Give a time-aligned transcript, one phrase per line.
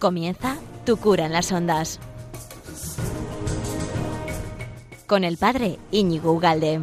[0.00, 0.56] Comienza
[0.86, 2.00] Tu cura en las ondas.
[5.06, 6.80] Con el padre Íñigo Ugalde.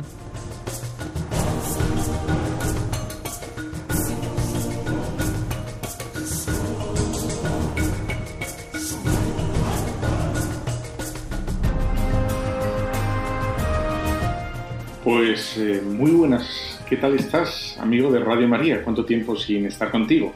[15.03, 18.83] Pues eh, muy buenas, ¿qué tal estás, amigo de Radio María?
[18.83, 20.31] ¿Cuánto tiempo sin estar contigo?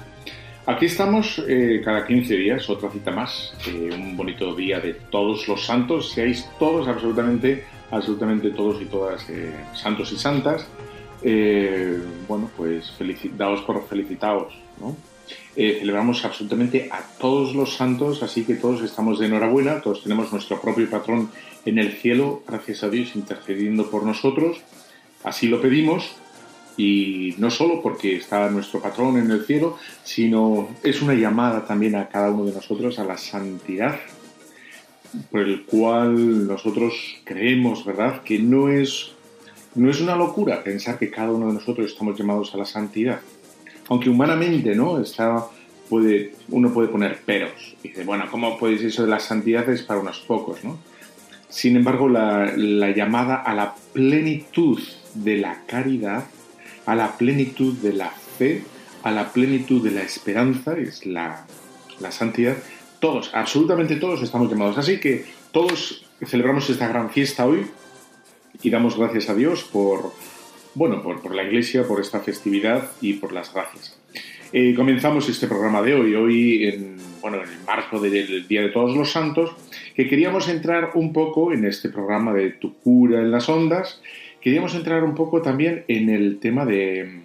[0.67, 5.47] Aquí estamos eh, cada 15 días, otra cita más, eh, un bonito día de todos
[5.47, 9.25] los santos, seáis todos, absolutamente, absolutamente todos y todas
[9.73, 10.67] santos y santas.
[12.27, 14.53] bueno, pues felicitaos por felicitaos,
[15.55, 20.62] celebramos absolutamente a todos los santos, así que todos estamos de enhorabuena, todos tenemos nuestro
[20.62, 21.31] propio patrón
[21.65, 24.62] en el cielo, gracias a Dios, intercediendo por nosotros.
[25.23, 26.15] Así lo pedimos
[26.82, 31.96] y no solo porque está nuestro patrón en el cielo, sino es una llamada también
[31.96, 33.99] a cada uno de nosotros a la santidad,
[35.29, 39.12] por el cual nosotros creemos, ¿verdad?, que no es,
[39.76, 43.20] no es una locura pensar que cada uno de nosotros estamos llamados a la santidad.
[43.87, 45.46] Aunque humanamente, ¿no?, está,
[45.87, 47.76] puede, uno puede poner peros.
[47.84, 50.79] dice, bueno, ¿cómo ser eso de la santidad es para unos pocos, ¿no?
[51.48, 52.55] Sin embargo, la,
[52.96, 54.79] llamada a la plenitud
[55.13, 56.24] de la caridad,
[56.85, 58.63] a la plenitud de la fe,
[59.04, 61.46] a la plenitud de la esperanza, es la,
[62.10, 62.57] santidad,
[62.99, 64.78] todos, absolutamente todos estamos llamados.
[64.78, 67.66] Así que todos celebramos esta gran fiesta hoy
[68.62, 70.13] y damos gracias a Dios por,
[70.75, 73.97] bueno, por, la Iglesia, por esta festividad y por las gracias.
[74.53, 78.69] Eh, comenzamos este programa de hoy, hoy en, bueno, en el marco del Día de
[78.69, 79.52] Todos los Santos,
[79.96, 84.02] que queríamos entrar un poco en este programa de Tu cura en las ondas,
[84.41, 87.24] queríamos entrar un poco también en el tema de,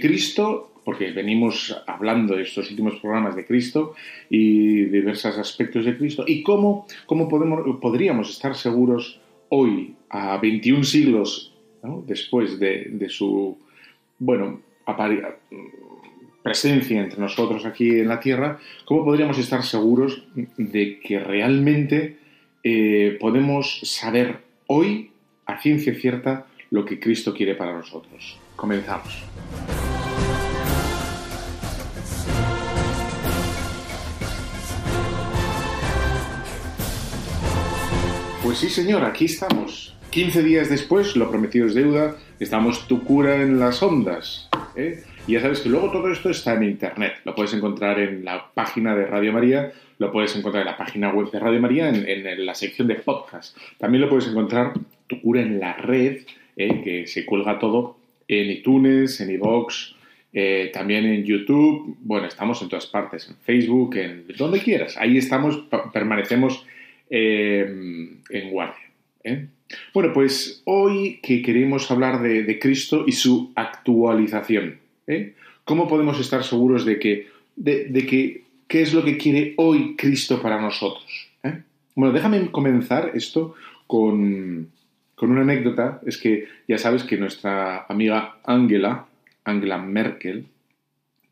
[0.00, 3.94] Cristo, porque venimos hablando de estos últimos programas de Cristo
[4.28, 11.54] y diversos aspectos de Cristo, y cómo, cómo podríamos estar seguros hoy, a 21 siglos
[12.06, 13.56] después de, de su,
[14.18, 14.60] bueno,
[16.42, 20.24] presencia entre nosotros aquí en la Tierra, ¿cómo podríamos estar seguros
[20.56, 22.16] de que realmente
[22.64, 25.10] eh, podemos saber hoy,
[25.48, 28.38] a ciencia cierta, lo que Cristo quiere para nosotros?
[28.54, 29.24] Comenzamos.
[38.42, 39.96] Pues sí, señor, aquí estamos.
[40.10, 44.48] 15 días después, lo prometido es deuda, estamos tu cura en las ondas.
[44.76, 45.02] ¿eh?
[45.26, 47.14] Y ya sabes que luego todo esto está en Internet.
[47.24, 51.10] Lo puedes encontrar en la página de Radio María, lo puedes encontrar en la página
[51.12, 53.56] web de Radio María, en, la sección de podcast.
[53.78, 54.72] También lo puedes encontrar,
[55.06, 56.22] tu cura en la red,
[56.56, 59.94] eh, que se cuelga todo en iTunes, en iVoox,
[60.32, 61.96] eh, también en YouTube.
[62.00, 64.96] Bueno, estamos en todas partes, en Facebook, en donde quieras.
[64.98, 66.64] Ahí estamos, permanecemos
[67.10, 67.66] eh,
[68.30, 68.84] en guardia.
[69.92, 74.78] Bueno, pues hoy que queremos hablar de Cristo y su actualización.
[75.68, 77.26] ¿Cómo podemos estar seguros de que,
[77.56, 81.28] de, que qué es lo que quiere hoy Cristo para nosotros?
[81.42, 81.62] ¿eh?
[81.94, 83.54] Bueno, déjame comenzar esto
[83.86, 84.70] con,
[85.20, 86.00] una anécdota.
[86.06, 89.06] Es que ya sabes que nuestra amiga Angela,
[89.44, 90.46] Angela Merkel,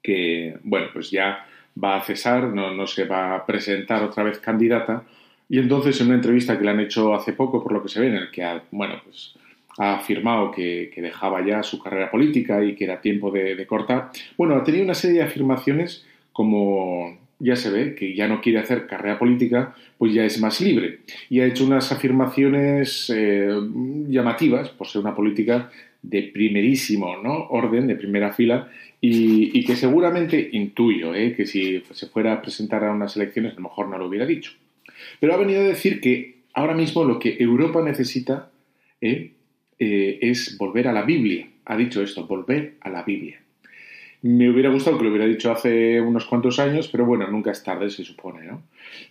[0.03, 1.47] que, bueno, pues ya
[1.83, 5.05] va a cesar, no, no se va a presentar otra vez candidata,
[5.49, 8.01] y entonces en una entrevista que le han hecho hace poco, por lo que se
[8.01, 9.35] ve, en el que, ha, bueno, pues
[9.79, 14.11] ha afirmado que, dejaba ya su carrera política y que era tiempo de, cortar.
[14.37, 18.59] Bueno, ha tenido una serie de afirmaciones como ya se ve que ya no quiere
[18.59, 21.01] hacer carrera política, pues ya es más libre.
[21.29, 23.51] Y ha hecho unas afirmaciones eh,
[24.09, 25.71] llamativas por ser una política
[26.03, 27.49] de primerísimo ¿no?
[27.49, 32.85] orden, de primera fila, y, que seguramente intuyo eh, que si se fuera a presentar
[32.85, 34.53] a unas elecciones a lo mejor no lo hubiera dicho.
[35.21, 38.51] Pero ha venido a decir que ahora mismo lo que Europa necesita
[39.01, 39.33] eh,
[39.79, 41.49] es volver a la Biblia.
[41.67, 43.41] Ha dicho esto, volver a la Biblia.
[44.27, 47.63] Me hubiera gustado que lo hubiera dicho hace unos cuantos años, pero bueno, nunca es
[47.63, 48.65] tarde, se supone, ¿no?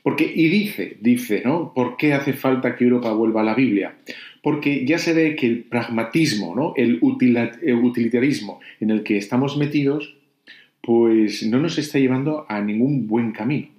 [0.03, 1.73] Porque, y dice, dice, ¿no?
[1.73, 3.95] ¿Por qué hace falta que Europa vuelva a la Biblia?
[4.43, 6.73] Porque ya se ve que el pragmatismo, ¿no?
[6.75, 10.17] El, utilitarismo en el que estamos metidos,
[10.81, 13.69] pues no nos está llevando a ningún buen camino.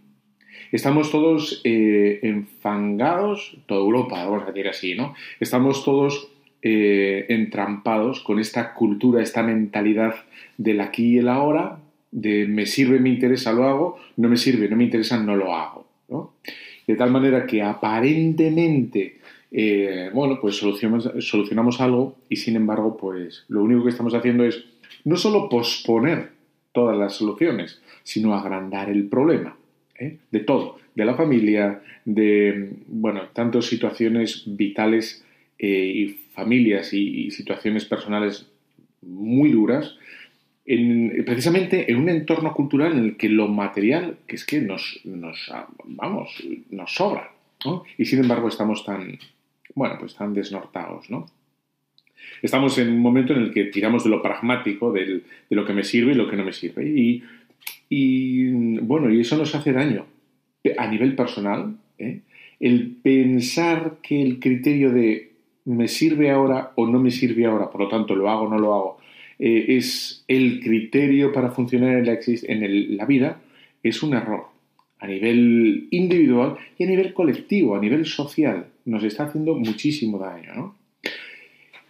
[0.73, 5.15] Estamos todos eh, enfangados, toda Europa, vamos a decir así, ¿no?
[5.38, 6.31] Estamos todos
[6.62, 10.14] eh, entrampados con esta cultura, esta mentalidad
[10.58, 11.79] del aquí y el ahora,
[12.11, 15.55] de me sirve, me interesa, lo hago, no me sirve, no me interesa, no lo
[15.55, 15.87] hago.
[16.87, 19.19] De tal manera que aparentemente,
[19.50, 24.64] eh, bueno, pues solucionamos, algo y sin embargo, pues lo único que estamos haciendo es
[25.05, 26.31] no solo posponer
[26.73, 29.56] todas las soluciones, sino agrandar el problema.
[29.99, 30.19] ¿eh?
[30.31, 35.25] de todo, de la familia, de, bueno, tantas situaciones vitales
[35.59, 38.47] y familias y, situaciones personales
[39.03, 39.97] muy duras,
[41.25, 45.50] precisamente en un entorno cultural en el que lo material, que es que nos, nos
[45.85, 47.33] vamos, nos sobra,
[47.97, 49.19] Y sin embargo estamos tan,
[49.75, 51.27] bueno, pues tan desnortados, ¿no?
[52.43, 55.85] Estamos en un momento en el que tiramos de lo pragmático, de lo que me
[55.85, 56.85] sirve y lo que no me sirve.
[56.87, 57.23] Y,
[57.88, 58.50] y
[58.81, 60.06] bueno, y eso nos hace daño
[60.77, 61.77] a nivel personal.
[61.99, 62.21] ¿eh?
[62.59, 65.36] El pensar que el criterio de
[65.66, 68.58] me sirve ahora o no me sirve ahora, por lo tanto lo hago o no
[68.58, 68.98] lo hago,
[69.38, 73.40] eh, es el criterio para funcionar en, la, en la vida,
[73.82, 74.46] es un error
[74.98, 78.66] a nivel individual y a nivel colectivo, a nivel social.
[78.86, 80.74] Nos está haciendo muchísimo daño, ¿no?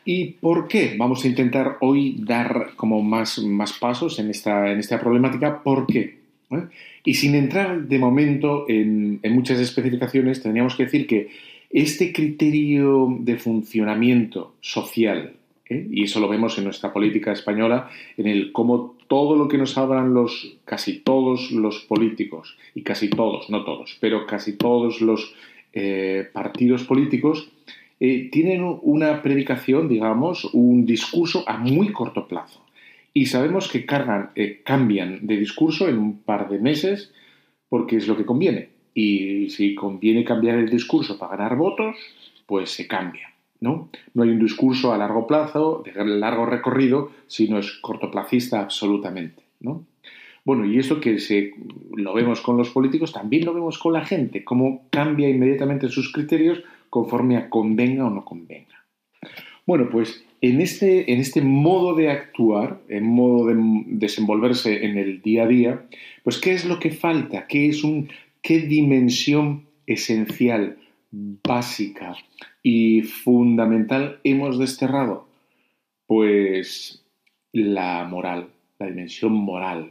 [0.04, 0.94] ¿Y por qué?
[0.96, 5.64] Vamos a intentar hoy dar como más, más pasos en esta, en esta problemática.
[5.64, 6.18] ¿Por qué?
[6.50, 6.62] ¿Eh?
[7.04, 11.28] Y sin entrar de momento en, muchas especificaciones, tendríamos que decir que
[11.70, 15.34] este criterio de funcionamiento social,
[15.68, 15.86] ¿eh?
[15.90, 19.76] y eso lo vemos en nuestra política española, en el cómo todo lo que nos
[19.78, 25.34] hablan los, casi todos los políticos, y casi todos, no todos, pero casi todos los
[25.72, 27.50] eh, partidos políticos,
[27.98, 32.64] eh, tienen una predicación, digamos, un discurso a muy corto plazo.
[33.14, 37.14] Y sabemos que cambian de discurso en un par de meses
[37.70, 38.75] porque es lo que conviene.
[38.98, 41.96] Y si conviene cambiar el discurso para ganar votos,
[42.46, 43.30] pues se cambia.
[43.60, 43.90] ¿no?
[44.14, 49.42] no hay un discurso a largo plazo, de largo recorrido, sino es cortoplacista absolutamente.
[49.60, 49.84] ¿no?
[50.46, 51.52] Bueno, y esto que se,
[51.94, 56.10] lo vemos con los políticos, también lo vemos con la gente, cómo cambia inmediatamente sus
[56.10, 58.86] criterios conforme a convenga o no convenga.
[59.66, 63.56] Bueno, pues en este, en este modo de actuar, en modo de
[63.86, 65.86] desenvolverse en el día a día,
[66.22, 67.46] pues ¿qué es lo que falta?
[67.48, 68.08] ¿Qué, es un,
[68.46, 70.78] qué dimensión esencial,
[71.10, 72.14] básica
[72.62, 75.26] y fundamental hemos desterrado?
[76.06, 77.04] Pues
[77.52, 79.90] la moral, la dimensión moral.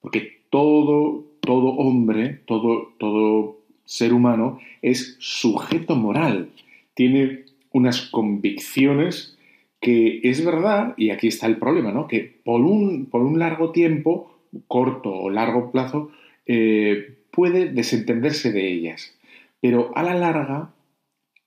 [0.00, 6.48] Porque todo, todo hombre, todo, todo ser humano es sujeto moral,
[6.94, 9.36] tiene unas convicciones
[9.82, 12.08] que es verdad, y aquí está el problema, ¿no?
[12.08, 14.32] que por un, por un largo tiempo,
[14.66, 16.10] corto o largo plazo,
[16.46, 19.18] eh, puede desentenderse de ellas,
[19.60, 20.70] pero a la larga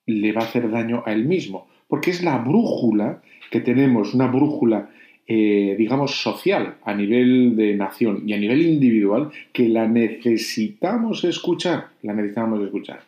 [0.06, 3.22] le va a hacer daño a él mismo, porque es la brújula
[3.52, 4.90] que tenemos, una brújula
[5.28, 11.88] eh, digamos, social a nivel de nación y a nivel individual que la necesitamos escuchar,
[12.04, 13.02] la necesitamos escuchar.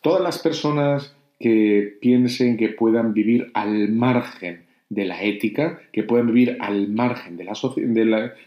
[0.00, 6.28] Todas las personas que piensen que puedan vivir al margen de la ética, que puedan
[6.28, 7.52] vivir al margen de la,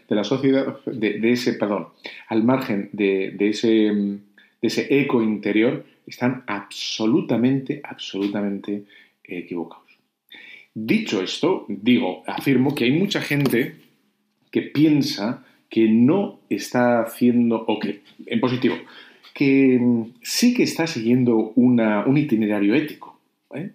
[0.08, 1.88] de la, sociedad, de, ese, perdón,
[2.28, 4.22] al margen de, ese, de
[4.62, 8.84] ese eco interior, están absolutamente, absolutamente
[9.24, 9.90] equivocados.
[10.74, 13.76] Dicho esto, digo, afirmo que hay mucha gente
[14.50, 18.76] que piensa que no está haciendo, o que, en positivo,
[19.34, 19.80] que
[20.22, 23.20] sí que está siguiendo un itinerario ético.
[23.54, 23.70] ¿eh?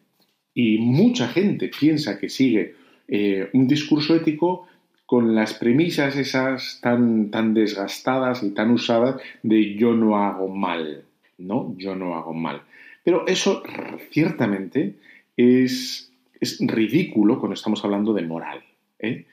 [0.56, 2.74] Y mucha gente piensa que sigue
[3.08, 4.68] eh, un discurso ético
[5.06, 11.04] con las premisas esas tan, tan desgastadas y tan usadas de yo no hago mal,
[11.38, 11.76] ¿no?
[11.78, 12.64] Yo no hago mal.
[13.04, 13.62] Pero eso
[14.10, 14.96] ciertamente
[15.38, 18.64] es es ridículo cuando estamos hablando de moral.
[19.00, 19.26] ¿eh?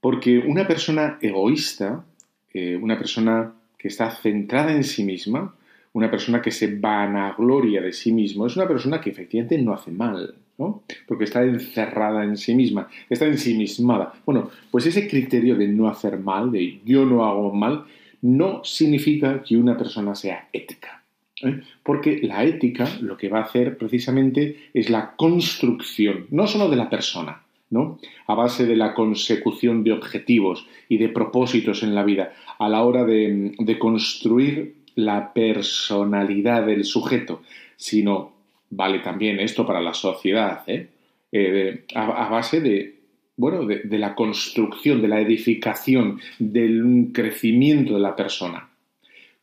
[0.00, 2.04] Porque una persona egoísta,
[2.52, 5.54] eh, una persona que está centrada en sí misma,
[5.98, 9.90] una persona que se vanagloria de sí mismo, es una persona que efectivamente no hace
[9.90, 10.82] mal, ¿no?
[11.06, 14.14] Porque está encerrada en sí misma, está ensimismada.
[14.24, 17.84] Bueno, pues ese criterio de no hacer mal, de yo no hago mal,
[18.22, 21.02] no significa que una persona sea ética.
[21.42, 21.60] ¿eh?
[21.82, 26.76] Porque la ética lo que va a hacer precisamente es la construcción, no solo de
[26.76, 27.98] la persona, ¿no?
[28.26, 32.82] A base de la consecución de objetivos y de propósitos en la vida, a la
[32.82, 37.42] hora de, construir la personalidad del sujeto,
[37.76, 38.32] sino
[38.68, 40.88] vale también esto para la sociedad, ¿eh?
[41.30, 42.96] Eh, a, base de
[43.36, 48.70] bueno, de, la construcción, de la edificación, del crecimiento de la persona.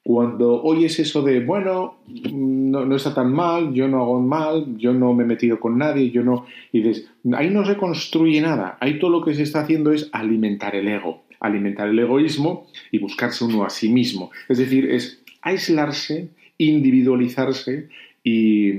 [0.04, 2.00] Cuando oyes eso de, bueno,
[2.34, 6.12] no, está tan mal, yo no hago mal, yo no me he metido con nadie,
[6.12, 6.46] yo no...
[6.74, 10.10] Y dices, ahí no se construye nada, ahí todo lo que se está haciendo es
[10.12, 14.32] alimentar el ego, alimentar el egoísmo y buscarse uno a sí mismo.
[14.50, 17.88] Es decir, es aislarse, individualizarse
[18.24, 18.74] y,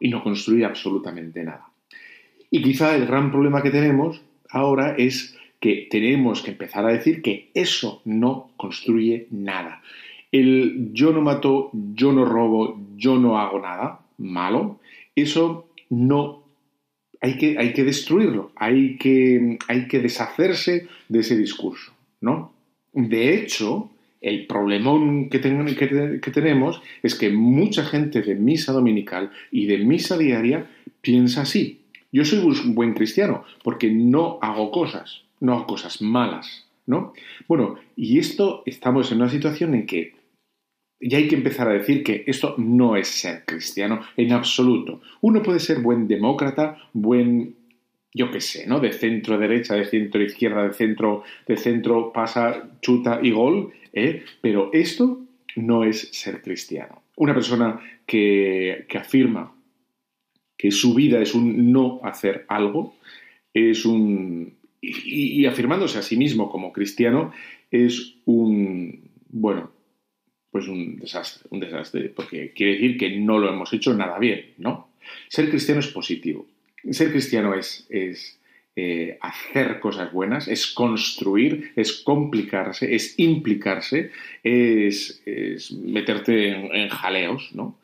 [0.00, 1.66] no construir absolutamente nada.
[2.50, 7.22] Y quizá el gran problema que tenemos ahora es que tenemos que empezar a decir
[7.22, 9.80] que eso no construye nada
[10.32, 14.80] El yo no mato, yo no robo, yo no hago nada malo,
[15.14, 16.42] eso no
[17.20, 22.52] hay que, hay que destruirlo, hay que, hay que deshacerse de ese discurso, ¿no?
[22.92, 23.91] De hecho,
[24.22, 30.70] el problemón que, tenemos es que mucha gente de misa dominical y de misa diaria
[31.00, 31.80] piensa así.
[32.12, 37.12] Yo soy un buen cristiano porque no hago cosas, no hago cosas malas, ¿no?
[37.48, 40.14] Bueno, y esto estamos en una situación en que
[41.00, 45.00] ya hay que empezar a decir que esto no es ser cristiano en absoluto.
[45.20, 47.56] Uno puede ser buen demócrata, buen
[48.14, 48.80] yo qué sé, ¿no?
[48.80, 54.24] De centro derecha, de centro izquierda, de centro, de centro pasa, chuta y gol, ¿eh?
[54.40, 55.20] Pero esto
[55.56, 57.02] no es ser cristiano.
[57.16, 59.54] Una persona que, afirma
[60.56, 62.94] que su vida es un no hacer algo,
[63.54, 64.54] es un...
[64.80, 67.32] Y, y afirmándose a sí mismo como cristiano,
[67.70, 69.10] es un...
[69.28, 69.72] Bueno,
[70.50, 74.52] pues un desastre, un desastre, porque quiere decir que no lo hemos hecho nada bien,
[74.58, 74.90] ¿no?
[75.28, 76.46] Ser cristiano es positivo
[76.90, 77.86] ser cristiano es,
[78.76, 84.10] eh, hacer cosas buenas, es construir, es complicarse, es implicarse,
[84.42, 85.22] es,
[85.82, 87.78] meterte en, jaleos, ¿no?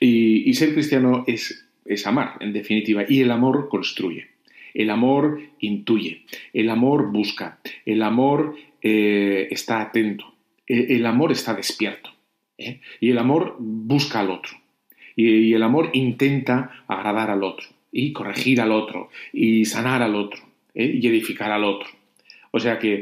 [0.00, 4.28] Y, ser cristiano es, es amar, en definitiva, y el amor construye.
[4.74, 10.34] El amor intuye, el amor busca, el amor eh, está atento,
[10.66, 12.10] el, amor está despierto
[12.58, 12.80] ¿eh?
[13.00, 14.58] y el amor busca al otro
[15.16, 20.42] y, el amor intenta agradar al otro y corregir al otro y sanar al otro
[20.74, 20.98] ¿eh?
[21.00, 21.88] y edificar al otro.
[22.50, 22.94] O sea que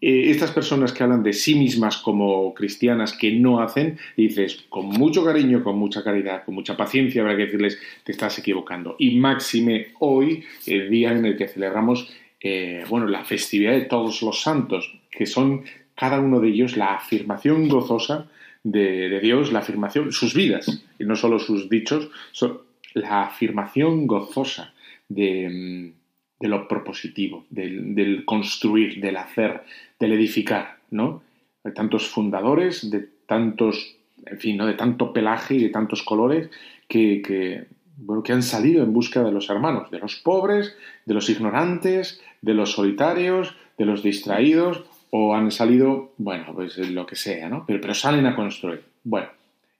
[0.00, 4.86] eh, estas personas que hablan de sí mismas como cristianas que no hacen, dices, con
[4.86, 8.96] mucho cariño, con mucha caridad, con mucha paciencia, habrá que decirles, te estás equivocando.
[8.98, 14.22] Y máxime hoy, el día en el que celebramos eh, bueno, la festividad de todos
[14.22, 15.64] los santos, que son
[15.96, 18.28] cada uno de ellos la afirmación gozosa
[18.62, 22.60] de, Dios, la afirmación, sus vidas, y no solo sus dichos, son,
[22.94, 24.72] la afirmación gozosa
[25.08, 25.92] de,
[26.40, 29.62] lo propositivo, del, construir, del hacer,
[29.98, 31.22] del edificar, ¿no?
[31.64, 34.66] De tantos fundadores, de tantos, en fin, ¿no?
[34.66, 36.50] de tanto pelaje y de tantos colores
[36.88, 37.66] que, que,
[37.96, 42.22] bueno, que han salido en busca de los hermanos, de los pobres, de los ignorantes,
[42.40, 47.64] de los solitarios, de los distraídos, o han salido, bueno, pues lo que sea, ¿no?
[47.66, 48.82] Pero, pero salen a construir.
[49.04, 49.28] Bueno,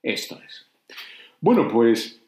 [0.01, 0.65] esto es.
[1.41, 2.18] Bueno, pues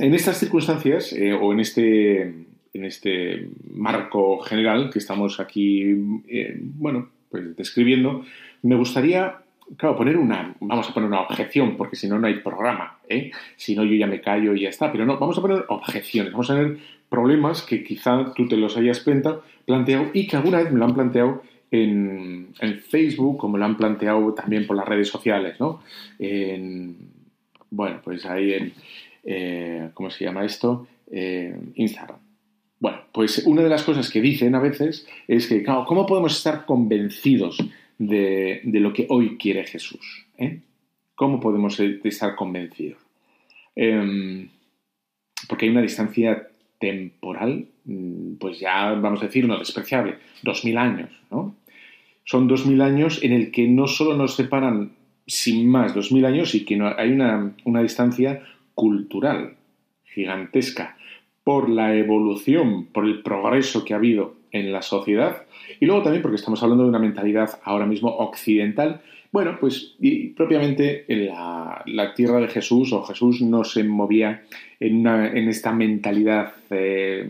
[0.00, 6.56] en estas circunstancias eh, o en este, en este marco general que estamos aquí, eh,
[6.58, 8.24] bueno, pues describiendo,
[8.62, 9.36] me gustaría,
[9.76, 13.30] claro, poner una, vamos a poner una objeción, porque si no, no hay programa, ¿eh?
[13.56, 16.32] Si no, yo ya me callo y ya está, pero no, vamos a poner objeciones,
[16.32, 16.78] vamos a tener
[17.08, 20.94] problemas que quizá tú te los hayas planteado y que alguna vez me lo han
[20.94, 25.82] planteado en, en, Facebook, como lo han planteado también por las redes sociales, ¿no?
[26.18, 26.96] En,
[27.70, 28.72] bueno, pues ahí en,
[29.24, 30.86] eh, ¿cómo se llama esto?
[31.10, 32.18] Eh, Instagram.
[32.80, 36.36] Bueno, pues una de las cosas que dicen a veces es que, claro, ¿cómo podemos
[36.36, 37.58] estar convencidos
[37.98, 40.26] de, lo que hoy quiere Jesús?
[40.38, 40.60] Eh?
[41.14, 42.98] ¿Cómo podemos estar convencidos?
[43.74, 44.48] Em,
[45.48, 46.48] porque hay una distancia
[46.78, 51.56] temporal, mm, pues ya vamos a decir, no despreciable, dos mil años, ¿no?
[52.24, 54.92] Son dos mil años en el que no solo nos separan
[55.26, 58.42] sin más dos mil años y que hay una, una distancia
[58.78, 59.56] cultural
[60.04, 60.96] gigantesca
[61.42, 65.42] por la evolución, por el progreso que ha habido en la sociedad
[65.80, 69.00] y luego también porque estamos hablando de una mentalidad ahora mismo occidental.
[69.32, 74.44] Bueno, pues y propiamente en la, tierra de Jesús o Jesús no se movía
[74.78, 77.28] en, en esta mentalidad eh,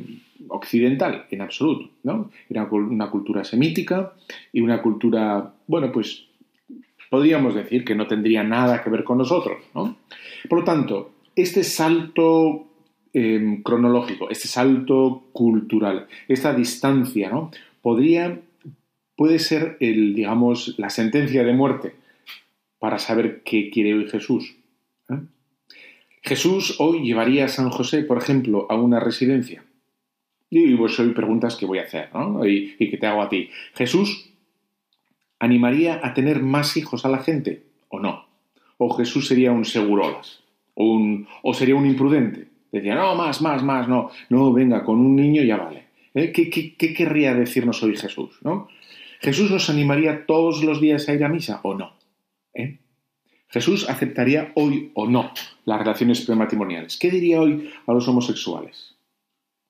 [0.49, 2.31] occidental en absoluto, ¿no?
[2.51, 4.13] Era una cultura semítica
[4.53, 6.27] y una cultura, bueno, pues
[7.09, 9.97] podríamos decir que no tendría nada que ver con nosotros, ¿no?
[10.49, 12.67] Por lo tanto, este salto
[13.13, 17.51] em, cronológico, este salto cultural, esta distancia, ¿no?
[17.81, 18.41] Podría,
[19.17, 21.95] puede ser el, digamos, la sentencia de muerte
[22.79, 24.57] para saber qué quiere hoy Jesús.
[25.11, 25.21] ¿eh?
[26.23, 29.65] Jesús hoy llevaría a San José, por ejemplo, a una residencia.
[30.51, 32.47] Y pues hoy preguntas que voy a hacer, ¿no?
[32.47, 33.51] Y, y que te hago a ti.
[33.75, 34.31] ¿Jesús
[35.39, 38.27] animaría a tener más hijos a la gente o no?
[38.79, 40.48] ¿O Jesús sería un segurolas?
[40.79, 42.49] O, sería un imprudente.
[42.71, 45.89] Decía, no, más, más, más, no, no, venga, con un niño ya vale.
[46.15, 46.33] ¿Eh?
[46.33, 48.39] ¿Qué, querría decirnos hoy Jesús?
[48.43, 48.69] ¿no?
[49.21, 51.95] ¿Jesús nos animaría todos los días a ir a misa o no?
[52.55, 52.79] ¿Eh?
[53.49, 55.33] ¿Jesús aceptaría hoy o no
[55.65, 56.99] las relaciones prematrimoniales?
[56.99, 58.95] ¿Qué diría hoy a los homosexuales?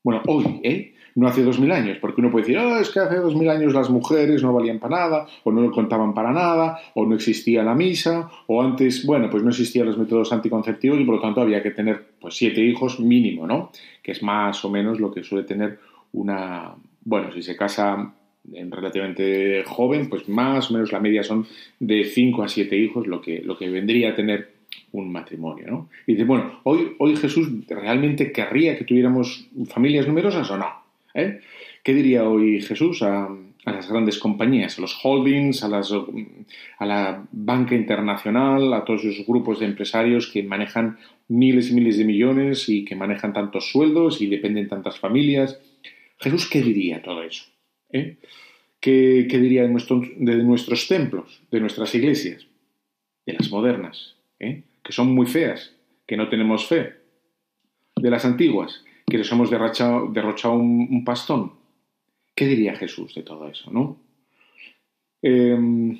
[0.02, 0.94] Bueno, hoy, ¿eh?
[1.18, 3.50] No hace dos mil años, porque uno puede decir, oh, es que hace dos mil
[3.50, 7.64] años las mujeres no valían para nada, o no contaban para nada, o no existía
[7.64, 11.40] la misa, o antes, bueno, pues no existían los métodos anticonceptivos y por lo tanto
[11.40, 13.72] había que tener pues siete hijos mínimo, ¿no?
[14.00, 15.80] Que es más o menos lo que suele tener
[16.12, 18.14] una, bueno, si se casa
[18.52, 21.48] en relativamente joven, pues más o menos la media son
[21.80, 24.52] de cinco a siete hijos, lo que, lo que vendría a tener
[24.92, 25.88] un matrimonio, ¿no?
[26.06, 30.87] Y dice, bueno, hoy, hoy Jesús realmente querría que tuviéramos familias numerosas o no.
[31.18, 31.40] ¿Eh?
[31.82, 33.28] ¿Qué diría hoy Jesús a,
[33.64, 39.66] las grandes compañías, a los holdings, a, la banca internacional, a todos esos grupos de
[39.66, 40.98] empresarios que manejan
[41.28, 45.60] miles y miles de millones y que manejan tantos sueldos y dependen tantas familias?
[46.18, 47.44] Jesús, ¿qué diría todo eso?
[47.92, 48.16] ¿Eh?
[48.80, 52.46] ¿Qué, diría de, de nuestros templos, de nuestras iglesias,
[53.26, 54.18] de las modernas?
[54.40, 54.62] ¿eh?
[54.82, 55.74] que son muy feas,
[56.06, 56.94] que no tenemos fe,
[57.96, 61.52] de las antiguas, que les hemos derrochado, un, pastón.
[62.34, 63.98] ¿Qué diría Jesús de todo eso, no?
[65.22, 65.98] Em,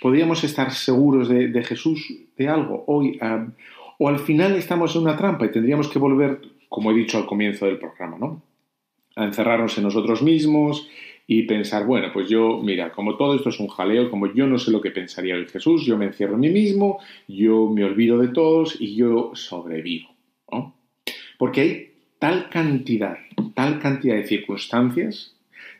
[0.00, 3.18] ¿Podríamos estar seguros de, Jesús de algo hoy?
[3.98, 7.26] o al final estamos en una trampa y tendríamos que volver, como he dicho al
[7.26, 8.42] comienzo del programa, ¿no?
[9.16, 10.86] A encerrarnos en nosotros mismos
[11.26, 14.58] y pensar, bueno, pues yo, mira, como todo esto es un jaleo, como yo no
[14.58, 18.18] sé lo que pensaría el Jesús, yo me encierro en mí mismo, yo me olvido
[18.18, 20.10] de todos y yo sobrevivo.
[20.52, 20.74] ¿no?
[21.38, 23.18] Porque hay tal cantidad,
[23.54, 25.34] tal cantidad de circunstancias,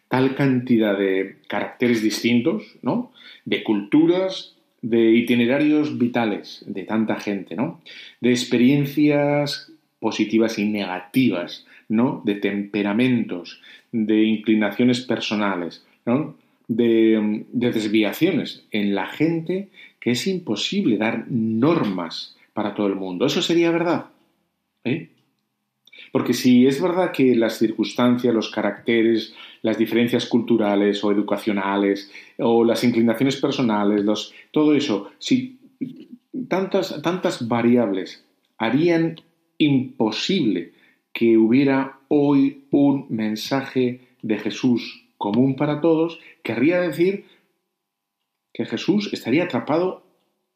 [0.09, 3.13] tal cantidad de caracteres distintos, ¿no?
[3.45, 7.81] De culturas, de itinerarios vitales de tanta gente, ¿no?
[8.21, 12.23] De experiencias positivas y negativas, ¿no?
[12.25, 13.61] De temperamentos,
[13.93, 15.85] de inclinaciones personales,
[16.69, 19.69] de, desviaciones en la gente
[20.01, 23.27] que es imposible dar normas para todo el mundo.
[23.27, 24.07] ¿Eso sería verdad?
[24.85, 25.09] ¿Eh?
[26.13, 32.65] Porque si es verdad que las circunstancias, los caracteres, las diferencias culturales o educacionales o
[32.65, 34.05] las inclinaciones personales,
[34.51, 35.59] todo eso, si
[36.49, 38.25] tantas, tantas variables
[38.59, 39.17] harían
[39.59, 40.73] imposible
[41.13, 47.25] que hubiera hoy un mensaje de Jesús común para todos, querría decir
[48.53, 50.05] que Jesús estaría atrapado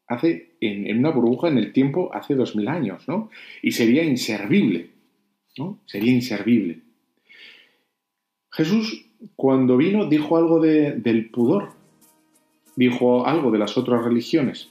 [0.07, 3.29] hace, en, una burbuja en el tiempo hace dos mil años, ¿no?
[3.61, 4.89] Y sería inservible,
[5.85, 6.79] Sería inservible.
[8.51, 11.73] Jesús, cuando vino, dijo algo del pudor,
[12.75, 14.69] dijo algo de las otras religiones,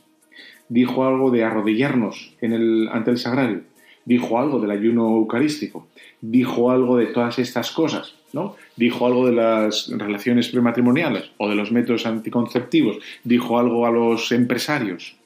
[0.69, 3.63] dijo algo de arrodillarnos en el, ante el sagrario,
[4.05, 5.87] dijo algo del ayuno eucarístico,
[6.21, 8.57] dijo algo de todas estas cosas, ¿no?
[8.77, 14.33] Dijo algo de las relaciones prematrimoniales o de los métodos anticonceptivos, dijo algo a los
[14.33, 15.17] empresarios,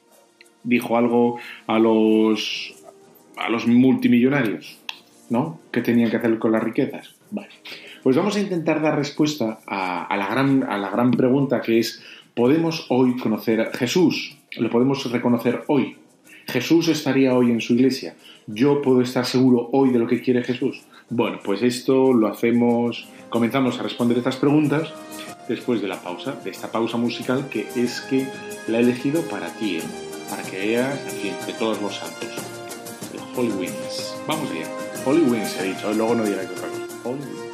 [0.63, 2.73] dijo algo a los
[3.37, 4.79] a los multimillonarios,
[5.29, 5.59] ¿no?
[5.71, 7.15] ¿Qué tenían que hacer con las riquezas?
[7.31, 7.49] Vale.
[8.03, 12.03] Pues vamos a intentar dar respuesta a, la gran, a la gran pregunta que es,
[12.35, 14.37] ¿podemos hoy conocer a Jesús?
[14.57, 15.97] ¿Lo podemos reconocer hoy?
[16.47, 18.15] ¿Jesús estaría hoy en su iglesia?
[18.45, 20.83] ¿Yo puedo estar seguro hoy de lo que quiere Jesús?
[21.09, 24.93] Bueno, pues esto lo hacemos, comenzamos a responder estas preguntas
[25.49, 28.27] después de la pausa, de esta pausa musical que es que
[28.67, 29.83] la he elegido para ti, ¿eh?
[30.29, 32.29] para que veas aquí entre todos los santos.
[33.13, 33.69] El Holy.
[34.27, 34.84] Vamos allá.
[35.05, 36.85] Holy Wings he dicho, luego no dirá que otra cosa.
[37.03, 37.44] Holy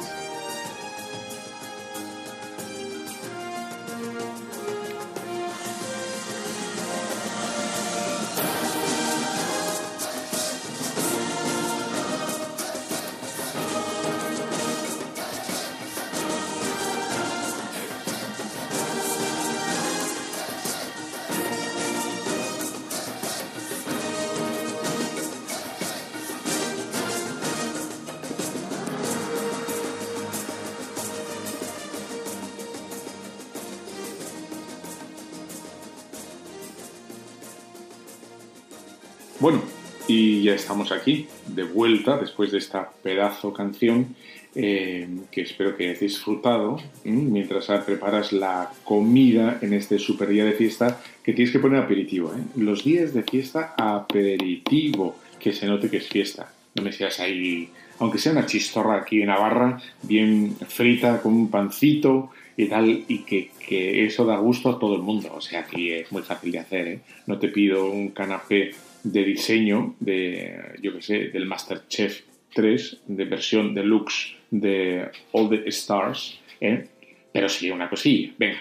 [40.90, 44.16] aquí, de vuelta, después de esta pedazo canción
[44.54, 50.52] eh, que espero que hayáis disfrutado mientras preparas la comida en este super día de
[50.52, 52.34] fiesta que tienes que poner aperitivo.
[52.36, 52.42] ¿eh?
[52.56, 56.52] Los días de fiesta, aperitivo, que se note que es fiesta.
[56.74, 61.50] No me seas ahí, aunque sea una chistorra aquí en Navarra, bien frita con un
[61.50, 65.32] pancito y tal, y que, que eso da gusto a todo el mundo.
[65.34, 66.88] O sea, aquí es muy fácil de hacer.
[66.88, 67.00] ¿eh?
[67.26, 68.72] No te pido un canapé
[69.04, 72.22] de diseño de, yo que sé, del Masterchef
[72.54, 76.86] 3, de versión deluxe de All the Stars, ¿eh?
[77.32, 78.32] pero sí, una cosilla.
[78.38, 78.58] Venga.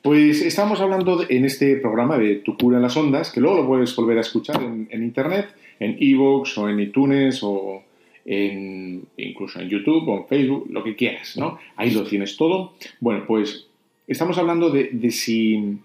[0.00, 3.66] Pues estamos hablando en este programa de Tu cura en las ondas, que luego lo
[3.68, 7.84] puedes volver a escuchar en, internet, en Evox o en iTunes o
[8.24, 11.58] incluso en YouTube o en Facebook, lo que quieras, ¿no?
[11.76, 12.74] Ahí lo tienes todo.
[13.00, 13.68] Bueno, pues
[14.06, 15.78] estamos hablando de, de si...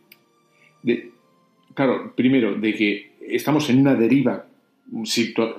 [0.82, 1.12] De,
[1.74, 4.46] claro, primero, de que estamos en una deriva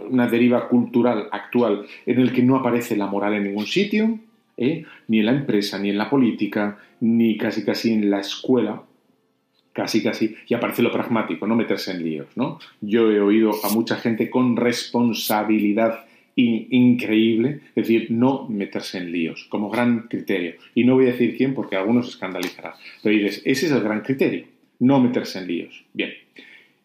[0.09, 4.19] una deriva cultural actual en el que no aparece la moral en ningún sitio,
[4.57, 4.85] ¿eh?
[5.09, 8.83] ni en la empresa, ni en la política, ni casi casi en la escuela,
[9.73, 12.59] casi casi, y aparece lo pragmático, no meterse en líos, ¿no?
[12.81, 19.71] Yo he oído a mucha gente con responsabilidad increíble, decir, no meterse en líos, como
[19.71, 20.55] gran criterio.
[20.75, 24.03] Y no voy a decir quién porque algunos escandalizará, pero dices, ese es el gran
[24.03, 24.47] criterio,
[24.79, 25.85] no meterse en líos.
[25.93, 26.13] Bien,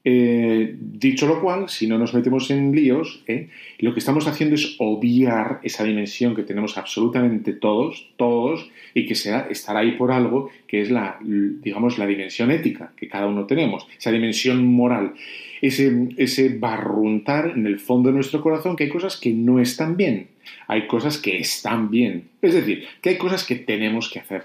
[0.05, 3.47] eh, dicho lo cual, si no nos metemos en líos, eh,
[3.79, 9.15] lo que estamos haciendo es obviar esa dimensión que tenemos absolutamente todos, todos, y que
[9.15, 13.45] sea, estará ahí por algo, que es la, digamos, la dimensión ética que cada uno
[13.45, 15.13] tenemos, esa dimensión moral,
[15.61, 19.95] ese, ese barruntar en el fondo de nuestro corazón que hay cosas que no están
[19.95, 20.27] bien,
[20.67, 24.43] hay cosas que están bien, es decir, que hay cosas que tenemos que hacer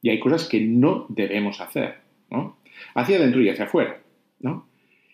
[0.00, 1.96] y hay cosas que no debemos hacer,
[2.30, 2.56] ¿no?
[2.94, 4.00] Hacia adentro y hacia afuera,
[4.40, 4.71] ¿no?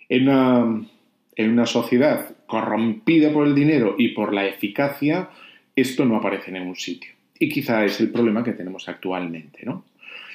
[0.09, 5.29] En una, sociedad corrompida por el dinero y por la eficacia,
[5.77, 7.13] esto no aparece en ningún sitio.
[7.39, 9.65] Y quizá es el problema que tenemos actualmente.
[9.65, 9.85] ¿no?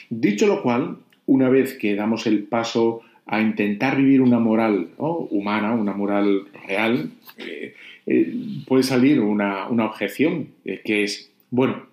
[0.10, 5.74] Dicho lo cual, una vez que damos el paso a intentar vivir una moral humana,
[5.74, 7.74] una moral real, eh,
[8.06, 8.36] eh,
[8.68, 11.88] puede salir una, objeción, eh, que es, bueno,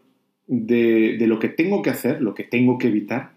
[0.46, 3.30] de, de, lo que tengo que hacer, lo que tengo que evitar,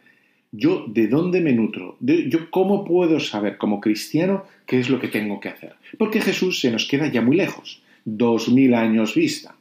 [0.54, 5.08] yo de dónde me nutro, yo cómo puedo saber como cristiano qué es lo que
[5.08, 5.74] tengo que hacer.
[5.98, 9.56] Porque Jesús se nos queda ya muy lejos, dos mil años vista.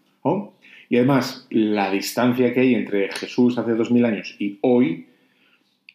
[0.91, 5.07] Y además, la distancia que hay entre Jesús hace dos mil años y hoy,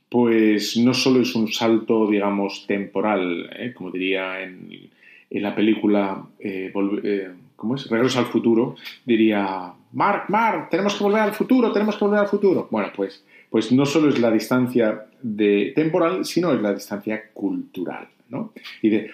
[0.09, 3.73] pues no solo es un salto, digamos, temporal, ¿eh?
[3.75, 4.89] como diría en,
[5.29, 7.87] la película, eh, eh, ¿cómo es?
[7.87, 12.27] Regreso al futuro, diría, Mark, Mark, tenemos que volver al futuro, tenemos que volver al
[12.27, 12.67] futuro.
[12.71, 18.07] Bueno, pues pues no solo es la distancia de temporal, sino es la distancia cultural.
[18.29, 18.53] ¿no?
[18.81, 19.11] Y de,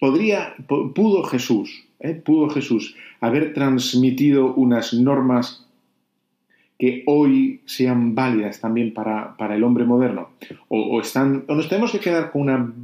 [0.00, 2.14] podría, pudo Jesús, ¿eh?
[2.14, 5.66] pudo Jesús haber transmitido unas normas
[6.78, 10.30] que hoy sean válidas también para, el hombre moderno,
[10.66, 12.74] o, están, o nos tenemos que quedar con una,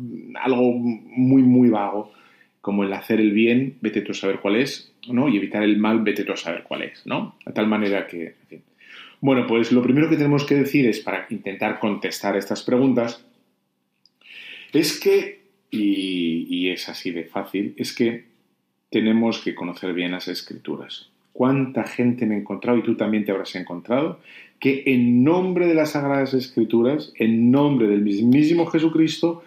[0.40, 2.12] algo muy, muy vago,
[2.60, 5.28] como el hacer el bien, vete tú a saber cuál es, ¿no?
[5.28, 7.34] y evitar el mal, vete tú a saber cuál es, ¿no?
[7.44, 8.36] De tal manera que,
[9.20, 13.24] bueno, pues lo primero que tenemos que decir es, para intentar contestar estas preguntas,
[14.72, 18.26] es que, y, es así de fácil, es que
[18.90, 21.10] tenemos que conocer bien las escrituras.
[21.32, 24.20] ¿Cuánta gente me he encontrado, y tú también te habrás encontrado,
[24.60, 29.42] que en nombre de las Sagradas Escrituras, en nombre del mismísimo Jesucristo,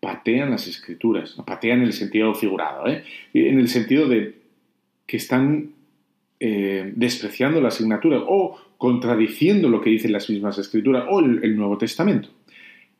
[0.00, 3.04] patean las escrituras, patean en el sentido figurado, ¿eh?
[3.34, 4.34] en el sentido de
[5.06, 5.75] que están
[6.38, 11.78] eh, despreciando la asignatura o contradiciendo lo que dicen las mismas escrituras o el, Nuevo
[11.78, 12.28] Testamento.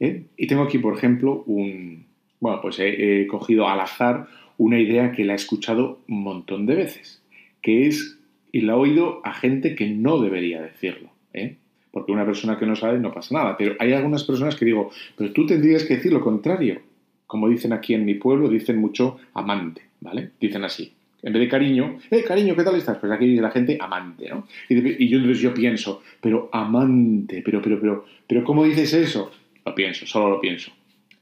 [0.01, 0.25] ¿eh?
[0.37, 2.07] Y tengo aquí, por ejemplo, un...
[2.41, 4.27] Bueno, pues he, cogido al azar
[4.59, 7.23] una idea que la he escuchado un montón de veces,
[7.63, 8.19] que es,
[8.53, 11.57] y la he oído a gente que no debería decirlo, ¿eh?
[11.91, 14.91] porque una persona que no sabe no pasa nada, pero hay algunas personas que digo,
[15.17, 16.81] pero tú tendrías que decir lo contrario.
[17.27, 20.31] Como dicen aquí en mi pueblo, dicen mucho amante, ¿vale?
[20.39, 20.93] Dicen así,
[21.27, 22.99] en vez de cariño, eh, cariño, ¿qué tal estás?
[22.99, 24.47] Pues aquí dice la gente amante, ¿no?
[24.69, 29.33] Y, yo entonces yo pienso, pero amante, pero, pero, pero, pero, ¿cómo dices eso?
[29.65, 30.71] Lo pienso, solo lo pienso.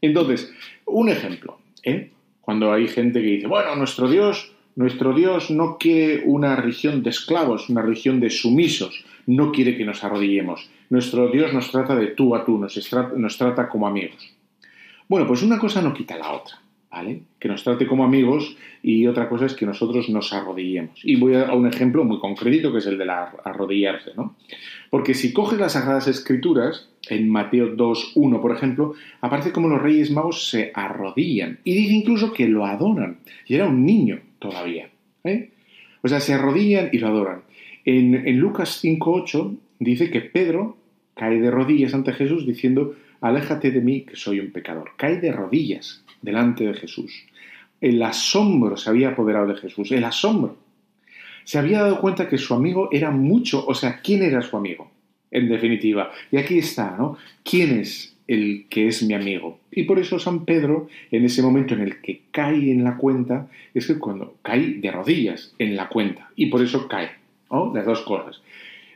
[0.03, 0.53] Entonces,
[0.85, 2.11] un ejemplo, ¿eh?
[2.43, 7.09] Cuando hay gente que dice, bueno, nuestro Dios, nuestro Dios no quiere una religión de
[7.09, 10.69] esclavos, una religión de sumisos, no quiere que nos arrodillemos.
[10.91, 12.79] Nuestro Dios nos trata de tú a tú, nos,
[13.17, 14.35] nos trata como amigos.
[15.09, 16.59] Bueno, pues una cosa no quita la otra.
[17.39, 21.01] Que nos trate como amigos y otra cosa es que nosotros nos arrodillemos.
[21.03, 24.37] Y voy a, un ejemplo muy concreto que es el de la arrodillarse, ¿no?
[24.91, 30.11] Porque si coges las Sagradas Escrituras, en Mateo 2.1, por ejemplo, aparece como los reyes
[30.11, 33.19] magos se arrodillan y dice incluso que lo adoran.
[33.47, 34.89] Y era un niño todavía.
[35.25, 35.51] ¿eh?
[36.03, 37.43] O sea, se arrodillan y lo adoran.
[37.85, 40.77] En, en Lucas 5.8 dice que Pedro
[41.15, 44.93] cae de rodillas ante Jesús diciendo, aléjate de mí que soy un pecador.
[44.97, 47.27] Cae de rodillas delante de Jesús.
[47.81, 50.57] El asombro se había apoderado de Jesús, el asombro.
[51.45, 54.91] Se había dado cuenta que su amigo era mucho, o sea, ¿quién era su amigo?
[55.31, 56.11] En definitiva.
[56.33, 57.19] Y aquí está, ¿no?
[57.43, 59.61] ¿Quién es el que es mi amigo?
[59.71, 63.49] Y por eso San Pedro, en ese momento en el que cae en la cuenta,
[63.75, 66.31] es que cuando cae de rodillas en la cuenta.
[66.37, 67.11] Y por eso cae,
[67.51, 67.75] ¿no?
[67.75, 68.41] Las dos cosas.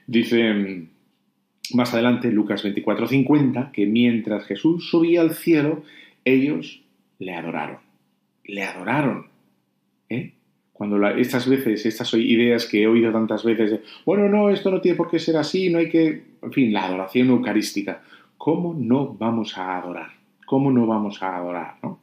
[0.07, 0.89] Dice mm,
[1.75, 5.83] más adelante Lucas 24:50 que mientras Jesús subía al cielo,
[6.25, 6.83] ellos
[7.19, 7.79] le adoraron.
[8.45, 9.27] Le adoraron.
[10.09, 10.33] ¿eh?
[10.79, 14.97] cuando estas veces, estas ideas que he oído tantas veces, bueno, no, esto no tiene
[14.97, 18.01] por qué ser así, no hay que, en fin, la adoración eucarística,
[18.37, 20.11] ¿cómo no vamos a adorar?
[20.47, 21.75] ¿Cómo no vamos a adorar?
[21.83, 21.99] ¿no?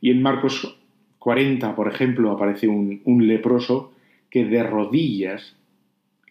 [0.00, 0.76] Y en Marcos
[1.20, 3.92] 40, por ejemplo, aparece un, un leproso
[4.28, 5.56] que de rodillas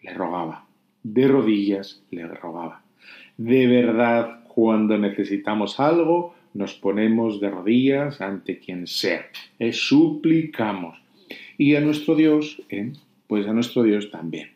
[0.02, 0.66] le rogaba,
[1.02, 2.82] de rodillas le rogaba.
[3.38, 9.26] De verdad, cuando necesitamos algo, nos ponemos de rodillas ante quien sea,
[9.58, 10.98] eh, suplicamos.
[11.58, 12.92] Y a nuestro Dios, eh,
[13.26, 14.50] pues a nuestro Dios también.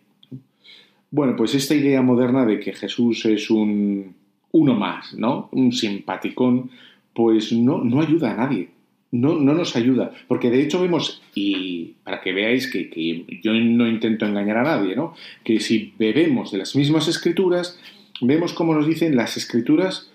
[1.10, 4.14] Bueno, pues esta idea moderna de que Jesús es un
[4.52, 5.48] uno más, ¿no?
[5.52, 6.70] Un simpaticón,
[7.14, 8.70] pues no, no ayuda a nadie.
[9.12, 13.52] No, no, nos ayuda, porque de hecho vemos, y para que veáis que, que, yo
[13.52, 15.14] no intento engañar a nadie, ¿no?
[15.44, 17.78] que si bebemos de las mismas escrituras,
[18.20, 20.10] vemos cómo nos dicen las escrituras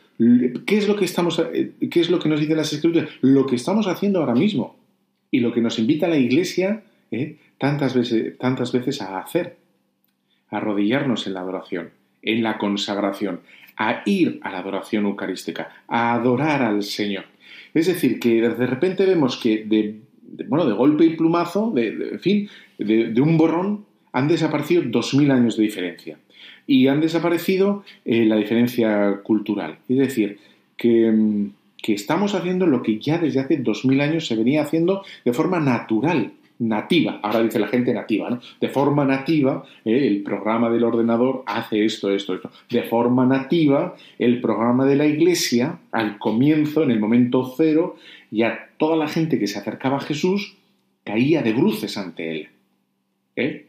[0.65, 3.09] ¿Qué es lo que estamos, eh, qué es lo que nos dicen las escrituras?
[3.21, 4.75] Lo que estamos haciendo ahora mismo
[5.31, 9.57] y lo que nos invita la Iglesia eh, tantas, veces, tantas veces a hacer,
[10.49, 11.89] a arrodillarnos en la adoración,
[12.21, 13.39] en la consagración,
[13.77, 17.25] a ir a la adoración eucarística, a adorar al Señor.
[17.73, 20.01] Es decir, que de repente vemos que de,
[20.47, 25.57] bueno, de golpe y plumazo, de, fin, de, un borrón, han desaparecido dos mil años
[25.57, 26.17] de diferencia
[26.67, 29.77] y han desaparecido eh, la diferencia cultural.
[29.89, 30.39] Es decir,
[30.83, 31.45] mm,
[31.81, 35.33] que, estamos haciendo lo que ya desde hace dos mil años se venía haciendo de
[35.33, 38.39] forma natural, nativa, ahora dice la gente nativa, ¿no?
[38.59, 42.51] De forma nativa, eh, el programa del ordenador hace esto, esto, esto.
[42.69, 47.95] De forma nativa, el programa de la iglesia, al comienzo, en el momento cero,
[48.29, 50.55] ya toda la gente que se acercaba a Jesús
[51.03, 52.49] caía de bruces ante él.
[53.35, 53.65] ¿eh?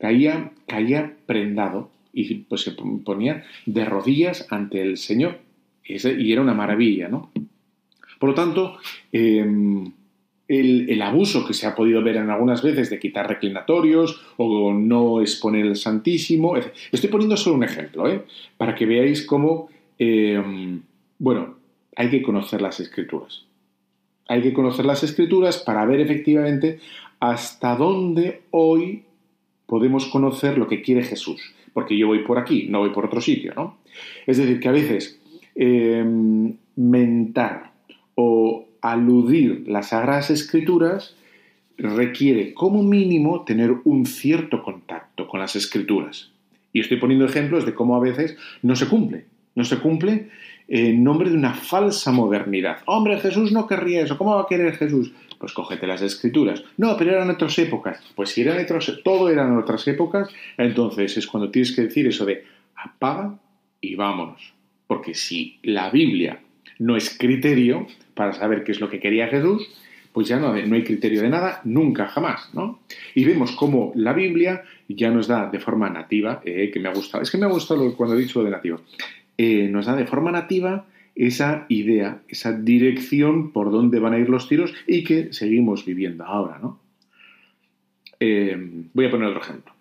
[0.00, 5.38] Caía, caía prendado y pues se ponía de rodillas ante el Señor.
[5.84, 7.30] Y era una maravilla, ¿no?
[8.18, 8.78] Por lo tanto,
[9.12, 9.92] em,
[10.46, 15.20] el, abuso que se ha podido ver en algunas veces de quitar reclinatorios o no
[15.20, 16.54] exponer el Santísimo.
[16.92, 18.24] Estoy poniendo solo un ejemplo, ¿eh?
[18.56, 20.82] Para que veáis cómo, em,
[21.18, 21.56] bueno,
[21.96, 23.44] hay que conocer las escrituras.
[24.28, 26.78] Hay que conocer las escrituras para ver efectivamente
[27.20, 29.04] hasta dónde hoy
[29.70, 31.40] podemos conocer lo que quiere Jesús
[31.72, 33.78] porque yo voy por aquí, no voy por otro sitio, ¿no?
[34.26, 35.20] Es decir, que a veces
[35.54, 36.04] eh,
[36.76, 37.72] mentar
[38.14, 41.16] o aludir las Sagradas Escrituras
[41.76, 46.32] requiere como mínimo tener un cierto contacto con las Escrituras.
[46.72, 49.24] Y estoy poniendo ejemplos de cómo a veces no se cumple.
[49.54, 50.28] No se cumple
[50.70, 52.78] en nombre de una falsa modernidad.
[52.86, 54.16] Hombre, Jesús no querría eso.
[54.16, 55.12] ¿Cómo va a querer Jesús?
[55.36, 56.62] Pues cógete las escrituras.
[56.76, 58.00] No, pero eran otras épocas.
[58.14, 62.24] Pues si eran otras, todo eran otras épocas, entonces es cuando tienes que decir eso
[62.24, 62.44] de
[62.76, 63.34] apaga
[63.80, 64.54] y vámonos.
[64.86, 66.40] Porque si la Biblia
[66.78, 69.68] no es criterio para saber qué es lo que quería Jesús,
[70.12, 72.80] pues ya no, no hay criterio de nada, nunca, jamás, ¿no?
[73.14, 76.92] Y vemos cómo la Biblia ya nos da de forma nativa, eh, que me ha
[76.92, 78.80] gustado, es que me ha gustado cuando he dicho lo de nativa,
[79.42, 84.28] eh, nos da de forma nativa esa idea, esa dirección por donde van a ir
[84.28, 86.78] los tiros y que seguimos viviendo ahora, ¿no?
[88.20, 88.54] Eh,
[88.92, 89.72] voy a poner otro ejemplo,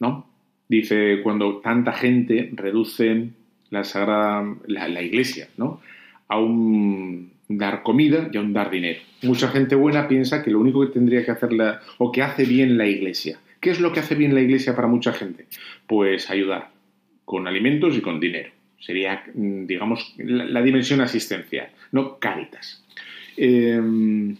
[0.00, 0.26] ¿no?
[0.68, 3.28] Dice, cuando tanta gente reduce
[3.70, 5.80] la sagrada, la, iglesia, ¿no?
[6.26, 8.98] A un dar comida y a un dar dinero.
[9.22, 12.46] Mucha gente buena piensa que lo único que tendría que hacer la, o que hace
[12.46, 13.38] bien la iglesia.
[13.60, 15.46] ¿Qué es lo que hace bien la iglesia para mucha gente?
[15.86, 16.72] Pues ayudar
[17.24, 18.53] con alimentos y con dinero.
[18.84, 22.84] Sería, mm, digamos, la, dimensión asistencial, no caritas.
[23.36, 24.36] Em,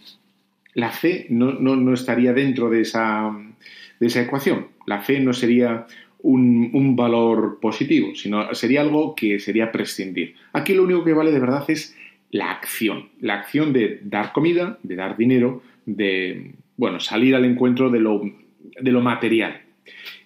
[0.75, 3.31] la fe no, estaría dentro de esa,
[3.99, 4.67] de esa, ecuación.
[4.85, 5.87] La fe no sería
[6.19, 10.35] un, valor positivo, sino sería algo que sería prescindir.
[10.53, 11.97] Aquí lo único que vale de verdad es
[12.29, 13.09] la acción.
[13.21, 18.21] La acción de dar comida, de dar dinero, de, bueno, salir al encuentro de lo,
[18.79, 19.61] de lo material.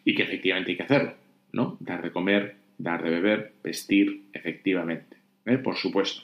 [0.03, 1.13] Y que efectivamente hay que hacerlo,
[1.53, 1.77] ¿no?
[1.79, 5.57] Dar de comer, dar de beber, vestir, efectivamente, ¿eh?
[5.57, 6.23] por supuesto.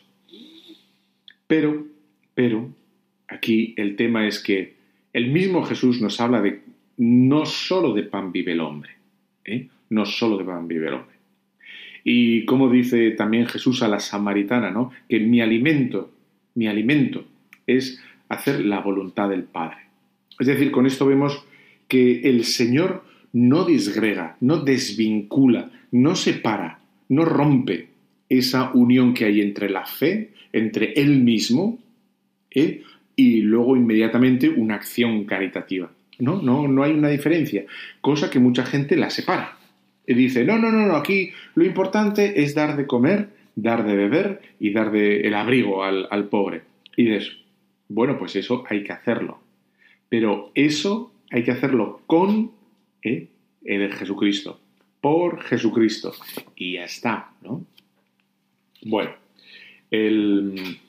[1.46, 1.86] Pero,
[2.34, 2.74] pero,
[3.28, 4.74] aquí el tema es que
[5.13, 6.62] el mismo Jesús nos habla de
[6.98, 8.91] no solo de pan vive el hombre,
[9.44, 9.68] ¿eh?
[9.89, 11.15] no solo de pan vive el hombre.
[12.04, 14.91] Y como dice también Jesús a la samaritana, ¿no?
[15.10, 16.12] Que mi alimento,
[16.54, 17.26] mi alimento
[17.65, 19.78] es hacer la voluntad del Padre.
[20.39, 21.44] Es decir, con esto vemos
[21.88, 23.04] que el Señor
[23.36, 27.89] no disgrega, no desvincula, no separa, no rompe
[28.30, 31.78] esa unión que hay entre la fe, entre Él mismo,
[32.50, 32.82] ¿eh?
[33.17, 35.91] y luego inmediatamente una acción caritativa.
[36.17, 37.65] No, no, no hay una diferencia,
[38.00, 39.58] cosa que mucha gente la separa.
[40.08, 43.98] Y dice, no, no, no, no, aquí lo importante es dar de comer, dar de
[43.98, 46.62] beber y dar de el abrigo al, al pobre.
[46.95, 47.34] Y dices,
[47.89, 49.41] bueno, pues eso hay que hacerlo.
[50.08, 52.55] Pero eso hay que hacerlo con
[53.06, 53.28] ¿eh?
[53.63, 54.60] el Jesucristo,
[55.02, 56.13] por Jesucristo.
[56.56, 57.65] Y ya está, ¿no?
[58.84, 59.12] Bueno,
[59.91, 60.80] el...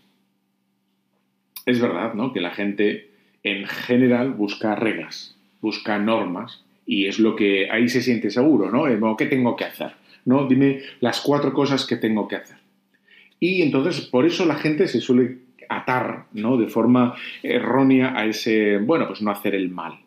[1.64, 2.32] es verdad, ¿no?
[2.32, 3.10] Que la gente
[3.42, 9.16] en general busca reglas, busca normas, y es lo que ahí se siente seguro, ¿no?
[9.16, 9.92] ¿Qué tengo que hacer?
[10.24, 10.46] ¿No?
[10.46, 12.56] Dime las cuatro cosas que tengo que hacer.
[13.38, 16.56] Y entonces, por eso la gente se suele atar, ¿no?
[16.56, 19.98] De forma errónea a ese, bueno, pues no hacer el mal,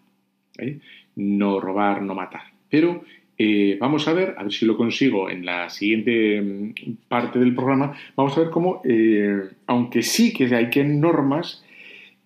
[0.57, 0.79] ¿eh?
[1.15, 2.43] No robar, no matar.
[2.69, 3.03] Pero
[3.37, 6.73] eh, vamos a ver, a ver si lo consigo en la siguiente mm,
[7.07, 11.63] parte del programa, vamos a ver cómo, eh, aunque sí que hay que normas,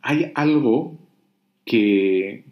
[0.02, 0.98] hay algo
[1.65, 2.43] que,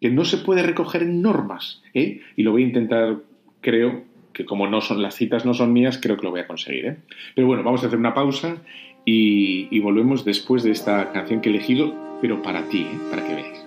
[0.00, 1.82] que no se puede recoger en normas.
[1.94, 3.18] Y lo voy a intentar,
[3.60, 4.02] creo,
[4.34, 6.86] que como no son las citas no son mías, creo que lo voy a conseguir.
[6.86, 6.96] ¿eh?
[7.34, 8.58] Pero bueno, vamos a hacer una pausa
[9.06, 12.98] y, y, volvemos después de esta canción que he elegido, pero para ti, ¿eh?
[13.10, 13.63] para que veas.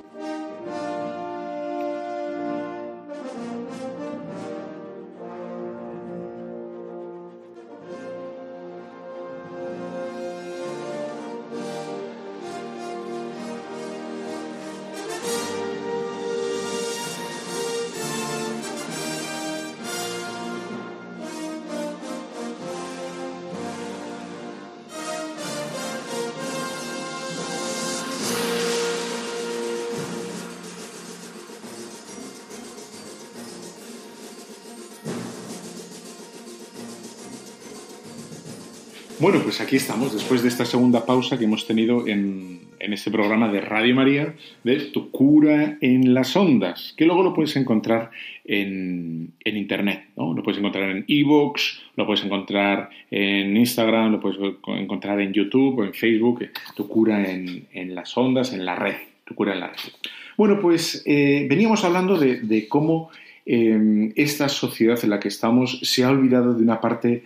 [39.58, 43.60] Pues aquí estamos, después de esta segunda pausa que hemos tenido en, este programa de
[43.60, 48.12] Radio María de Tu cura en las ondas, que luego lo puedes encontrar
[48.46, 50.36] en, Internet, ¿no?
[50.36, 55.80] Lo puedes encontrar en Evox, lo puedes encontrar en Instagram, lo puedes encontrar en YouTube
[55.80, 59.70] o en Facebook, Tu cura en, las ondas, en la red, Tu cura en la
[59.70, 59.92] red.
[60.38, 63.10] Bueno, pues eh, veníamos hablando de, cómo
[63.48, 67.24] eh, esta sociedad en la que estamos se ha olvidado de una parte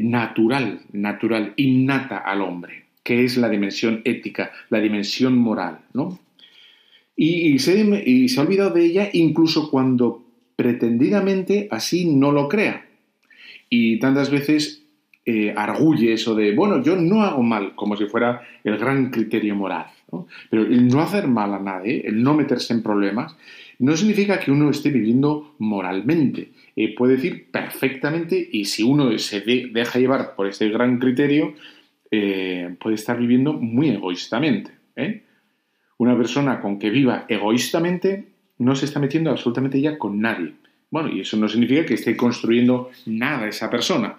[0.00, 6.18] natural, natural, innata al hombre, que es la dimensión ética, la dimensión moral, ¿no?
[7.14, 7.78] Y, se,
[8.38, 10.24] ha olvidado de ella incluso cuando
[10.56, 12.86] pretendidamente así no lo crea.
[13.68, 14.82] Y tantas veces
[15.24, 19.54] eh, arguye eso de, bueno, yo no hago mal, como si fuera el gran criterio
[19.54, 19.86] moral.
[20.50, 23.36] Pero el no hacer mal a nadie, el no meterse en problemas,
[23.78, 26.51] no significa que uno esté viviendo moralmente.
[26.74, 31.54] Eh, puede decir perfectamente, y si uno se deja llevar por este gran criterio,
[32.10, 34.72] eh, puede estar viviendo muy egoístamente.
[34.96, 35.22] ¿eh?
[35.98, 40.54] Una persona con que viva egoístamente no se está metiendo absolutamente ya con nadie.
[40.90, 44.18] Bueno, y eso no significa que esté construyendo nada esa persona.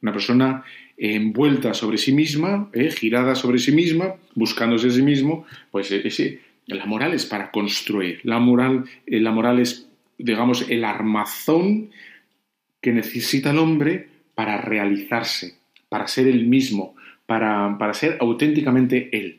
[0.00, 0.64] Una persona
[0.96, 5.92] envuelta sobre sí misma, girada sobre sí misma, buscándose a sí mismo, pues
[6.66, 8.20] la moral es para construir.
[8.24, 9.91] La moral, la moral es
[10.22, 11.90] digamos, el armazón
[12.80, 15.54] que necesita el hombre para realizarse,
[15.88, 16.94] para ser el mismo,
[17.26, 19.38] para, ser auténticamente él.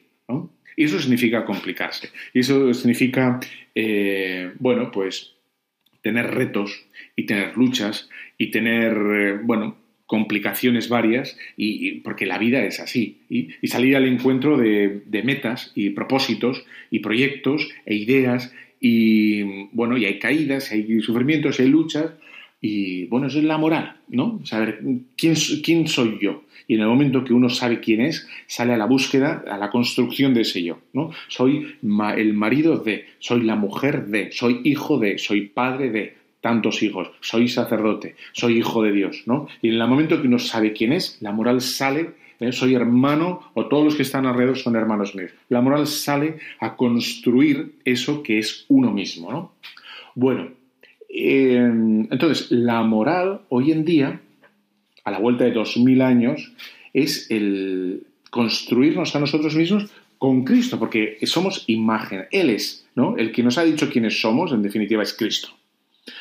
[0.76, 2.10] Y eso significa complicarse.
[2.34, 3.39] Y eso significa,
[3.76, 5.34] eh, bueno, pues
[6.02, 12.63] tener retos y tener luchas y tener, eh, bueno, complicaciones varias, y, porque la vida
[12.63, 18.54] es así, y, salir al encuentro de, de, metas y propósitos y proyectos e ideas
[18.86, 22.12] y bueno, y hay caídas, hay sufrimientos, hay luchas,
[22.60, 24.41] y bueno, eso es la moral, ¿no?
[24.43, 24.82] Saber
[25.15, 26.43] quién, quién soy yo.
[26.67, 29.69] Y en el momento que uno sabe quién es, sale a la búsqueda, a la
[29.69, 31.12] construcción de ese yo, ¿no?
[31.30, 36.84] Soy el marido de, soy la mujer de, soy hijo de, soy padre de, tantos
[36.84, 39.48] hijos, soy sacerdote, soy hijo de Dios, ¿no?
[39.62, 42.15] Y en el momento que uno sabe quién es, la moral sale
[42.47, 42.51] ¿eh?
[42.51, 45.32] soy hermano o todos los que están alrededor son hermanos míos.
[45.49, 49.31] La moral sale a construir eso que es uno mismo.
[49.31, 49.54] ¿no?
[50.15, 50.50] Bueno,
[51.10, 54.21] eh, entonces la moral hoy en día,
[55.04, 56.54] a la vuelta de dos mil años,
[56.94, 62.25] es el construirnos a nosotros mismos con Cristo, porque somos imagen.
[62.31, 63.15] Él es, ¿no?
[63.17, 65.50] El que nos ha dicho quiénes somos, en definitiva, es Cristo.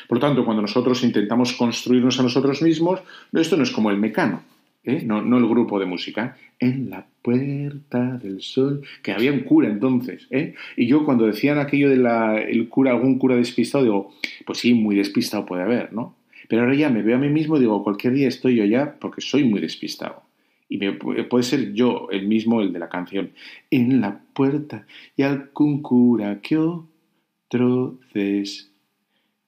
[0.07, 2.99] Por lo tanto, cuando nosotros intentamos construirnos a nosotros mismos,
[3.33, 4.43] esto no es como el mecano.
[4.83, 5.03] ¿Eh?
[5.05, 9.69] no, no, el grupo de música, en la puerta del sol, que había un cura
[9.69, 10.55] entonces, ¿eh?
[10.75, 14.13] y yo cuando decían aquello de la, el cura, algún cura despistado, digo,
[14.45, 16.15] pues sí, muy despistado puede haber, ¿no?
[16.49, 19.21] Pero ahora ya me veo a mí mismo, digo, cualquier día estoy yo ya porque
[19.21, 20.23] soy muy despistado.
[20.69, 23.31] Y puede ser yo el mismo, el de la canción.
[23.69, 27.99] En la puerta y algún cura que otro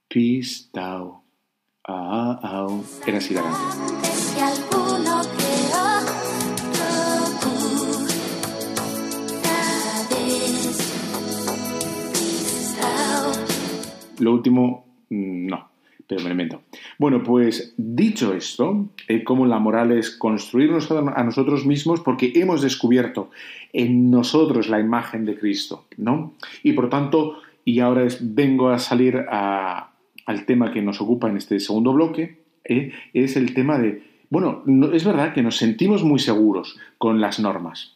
[0.07, 1.23] despistado.
[1.87, 2.81] Ah, ah, ah.
[3.07, 4.64] Era así la canción.
[14.19, 15.69] Lo último, mm, no,
[16.07, 16.61] pero me lo invento.
[16.97, 22.61] Bueno, pues dicho esto, eh, como la moral es construirnos a nosotros mismos porque hemos
[22.61, 23.31] descubierto
[23.73, 26.33] en nosotros la imagen de Cristo, ¿no?
[26.63, 31.59] Y por tanto, y ahora vengo a salir al tema que nos ocupa en este
[31.59, 34.63] segundo bloque, eh, es el tema de, bueno,
[34.93, 37.95] es verdad que nos sentimos muy seguros con las normas.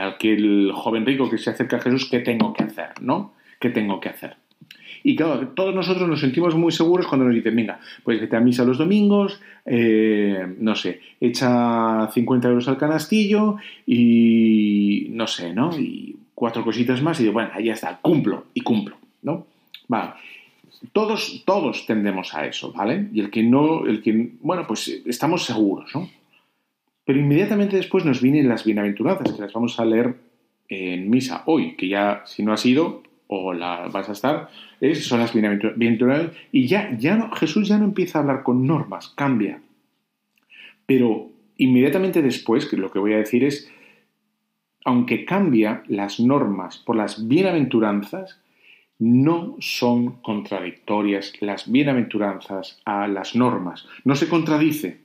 [0.00, 2.88] Aquel joven rico que se acerca a Jesús, ¿qué tengo que hacer?
[3.00, 3.34] ¿No?
[3.60, 4.36] ¿Qué tengo que hacer?
[5.02, 8.40] Y claro, todos nosotros nos sentimos muy seguros cuando nos dicen, venga, pues vete a
[8.40, 13.56] misa los domingos, eh, no sé, echa 50 euros al canastillo
[13.86, 15.78] y no sé, ¿no?
[15.78, 19.46] Y cuatro cositas más y digo, bueno, ahí ya está, cumplo y cumplo, ¿no?
[19.88, 20.12] Vale.
[20.92, 23.08] Todos, todos tendemos a eso, ¿vale?
[23.12, 26.08] Y el que no, el que, bueno, pues estamos seguros, ¿no?
[27.04, 30.14] Pero inmediatamente después nos vienen las bienaventuranzas, que las vamos a leer
[30.68, 33.02] en misa hoy, que ya, si no ha sido,
[33.42, 34.48] o la vas a estar,
[34.80, 36.32] es, son las bienaventuranzas.
[36.52, 39.60] Y ya, ya no, Jesús ya no empieza a hablar con normas, cambia.
[40.86, 43.70] Pero inmediatamente después, lo que voy a decir es,
[44.84, 48.40] aunque cambia las normas por las bienaventuranzas,
[48.98, 53.86] no son contradictorias las bienaventuranzas a las normas.
[54.04, 55.02] No se contradice.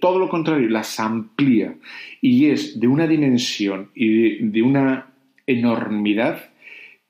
[0.00, 1.74] todo lo contrario, las amplía.
[2.20, 5.06] Y es de una dimensión y de una
[5.46, 6.50] enormidad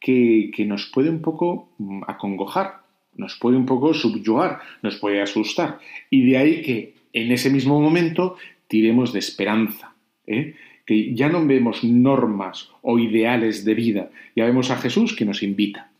[0.00, 2.80] que, nos puede un poco mm, acongojar,
[3.14, 5.78] nos puede un poco subyugar, nos puede asustar.
[6.08, 8.36] Y de ahí que en ese mismo momento
[8.66, 9.94] tiremos de esperanza.
[10.26, 10.54] ¿eh?
[10.86, 15.42] Que ya no vemos normas o ideales de vida, ya vemos a Jesús que nos
[15.42, 15.90] invita.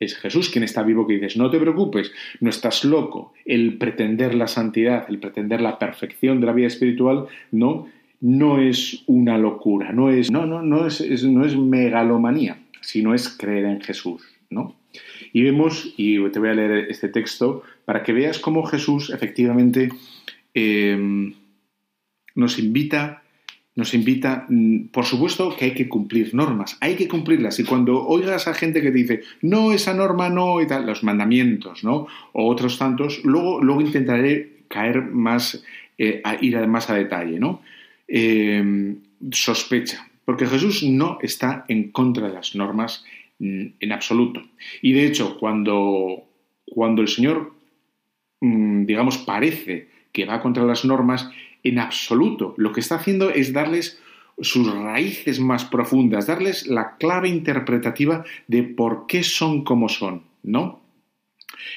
[0.00, 3.34] Es Jesús quien está vivo que dices, no te preocupes, no estás loco.
[3.44, 7.88] El pretender la santidad, el pretender la perfección de la vida espiritual, no,
[8.20, 13.28] no es una locura, no es, no, no, no es, no es megalomanía sino es
[13.28, 14.76] creer en Jesús, ¿no?
[15.32, 19.90] Y vemos, y te voy a leer este texto, para que veas cómo Jesús efectivamente
[20.54, 21.34] em,
[22.34, 23.22] nos invita,
[23.76, 27.58] nos invita, mm, por supuesto que hay que cumplir normas, hay que cumplirlas.
[27.60, 31.04] Y cuando oigas a gente que te dice, no, esa norma no, y tal, los
[31.04, 32.06] mandamientos, ¿no?
[32.32, 35.62] O otros tantos, luego, luego intentaré caer más,
[35.96, 37.62] eh, a ir más a detalle, ¿no?
[38.06, 38.96] Em,
[39.30, 43.02] sospecha, porque Jesús no está en contra de las normas
[43.38, 44.42] mm, en absoluto.
[44.82, 46.22] Y de hecho, cuando,
[46.66, 47.54] cuando el Señor,
[48.40, 51.30] mm, digamos, parece que va contra las normas,
[51.62, 54.02] en absoluto lo que está haciendo es darles
[54.38, 60.82] sus raíces más profundas, darles la clave interpretativa de por qué son como son, ¿no?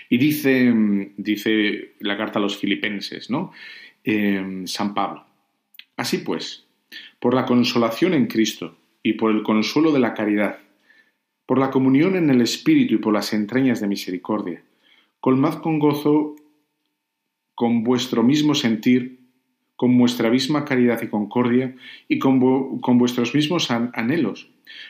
[0.10, 3.54] Y dice, mm, dice la carta a los filipenses, ¿no?
[4.04, 5.26] Eh, San Pablo.
[5.95, 6.66] Así pues,
[7.19, 10.59] por la consolación en Cristo y por el consuelo de la caridad,
[11.45, 14.63] por la comunión en el Espíritu y por las entrañas de misericordia.
[15.19, 16.35] Colmad con gozo
[17.55, 19.19] con vuestro mismo sentir,
[19.75, 21.75] con vuestra misma caridad y concordia
[22.07, 24.49] y con, con vuestros mismos anhelos.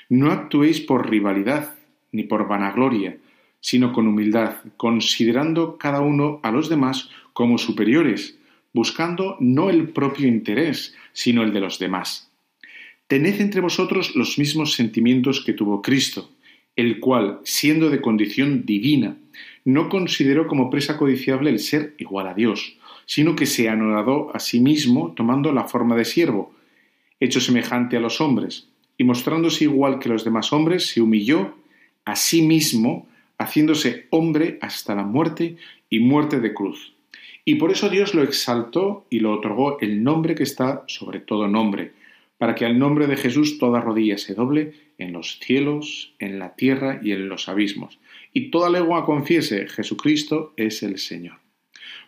[0.09, 1.75] No actuéis por rivalidad
[2.11, 3.17] ni por vanagloria,
[3.59, 8.37] sino con humildad, considerando cada uno a los demás como superiores,
[8.73, 12.31] buscando no el propio interés, sino el de los demás.
[13.07, 16.31] Tened entre vosotros los mismos sentimientos que tuvo Cristo,
[16.75, 19.17] el cual, siendo de condición divina,
[19.65, 24.39] no consideró como presa codiciable el ser igual a Dios, sino que se anonadó a
[24.39, 26.53] sí mismo tomando la forma de siervo,
[27.19, 31.55] hecho semejante a los hombres, y mostrándose igual que los demás hombres, se humilló
[32.05, 33.07] a sí mismo,
[33.37, 35.57] haciéndose hombre hasta la muerte
[35.89, 36.93] y muerte de cruz.
[37.43, 41.47] Y por eso Dios lo exaltó y lo otorgó el nombre que está sobre todo
[41.47, 41.93] nombre,
[42.37, 46.55] para que al nombre de Jesús toda rodilla se doble en los cielos, en la
[46.55, 47.99] tierra y en los abismos,
[48.33, 51.37] y toda lengua confiese Jesucristo es el Señor.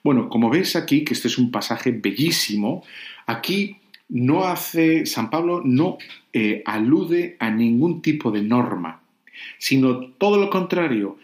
[0.04, 2.84] Bueno, como ves aquí, que este es un pasaje bellísimo,
[3.26, 3.78] aquí
[4.10, 5.98] no hace, San Pablo no
[6.34, 9.02] eh, alude a ningún tipo de norma,
[9.58, 11.18] sino todo lo contrario,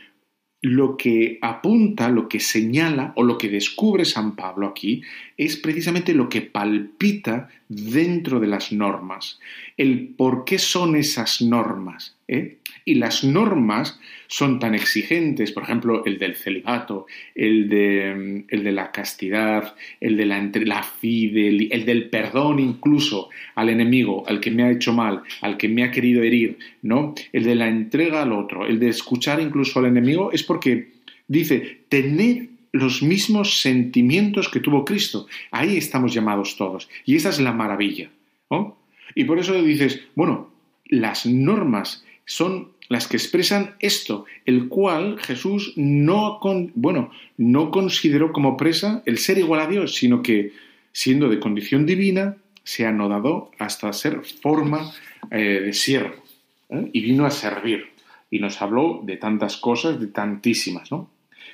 [0.61, 5.01] lo que apunta, lo que señala o lo que descubre San Pablo aquí
[5.37, 9.39] es precisamente lo que palpita dentro de las normas,
[9.77, 12.18] el por qué son esas normas.
[12.29, 12.57] ¿Eh?
[12.85, 18.71] Y las normas son tan exigentes, por ejemplo, el del celibato, el de, el de
[18.71, 24.51] la castidad, el de la, la fidelidad, el del perdón incluso al enemigo, al que
[24.51, 27.15] me ha hecho mal, al que me ha querido herir, ¿no?
[27.33, 30.89] El de la entrega al otro, el de escuchar incluso al enemigo, es porque
[31.27, 35.27] dice, tened los mismos sentimientos que tuvo Cristo.
[35.51, 36.87] Ahí estamos llamados todos.
[37.05, 38.09] Y esa es la maravilla.
[38.49, 38.77] ¿no?
[39.15, 40.51] Y por eso dices, bueno,
[40.85, 46.39] las normas son las que expresan esto, el cual Jesús no,
[46.75, 50.53] bueno, no consideró como presa el ser igual a Dios, sino que,
[50.91, 54.91] siendo de condición divina, se anodado hasta ser forma
[55.31, 56.23] eh, de siervo
[56.69, 56.89] ¿eh?
[56.93, 57.87] y vino a servir.
[58.29, 61.09] Y nos habló de tantas cosas, de tantísimas, ¿no?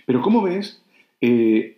[0.06, 0.82] Pero como ves,
[1.22, 1.78] eh,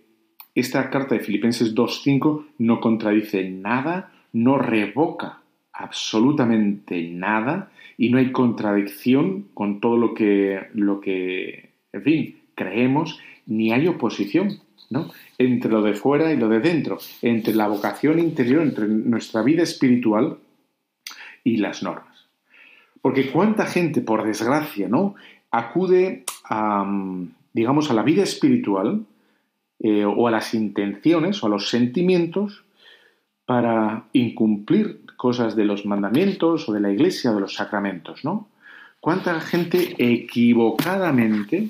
[0.56, 5.42] esta carta de Filipenses 2.5 no contradice nada, no revoca
[5.78, 13.20] absolutamente nada y no hay contradicción con todo lo que, lo que en fin, creemos,
[13.46, 14.60] ni hay oposición
[14.90, 15.12] ¿no?
[15.38, 19.64] entre lo de fuera y lo de dentro, entre la vocación interior, entre nuestra vida
[19.64, 20.38] espiritual
[21.44, 22.28] y las normas.
[23.02, 25.16] Porque cuánta gente, por desgracia, ¿no?
[25.52, 26.86] acude a,
[27.54, 29.06] digamos, a la vida espiritual
[29.80, 32.64] eh, o a las intenciones o a los sentimientos
[33.46, 38.48] para incumplir cosas de los mandamientos o de la iglesia o de los sacramentos, ¿no?
[39.00, 41.70] ¿Cuánta gente equivocadamente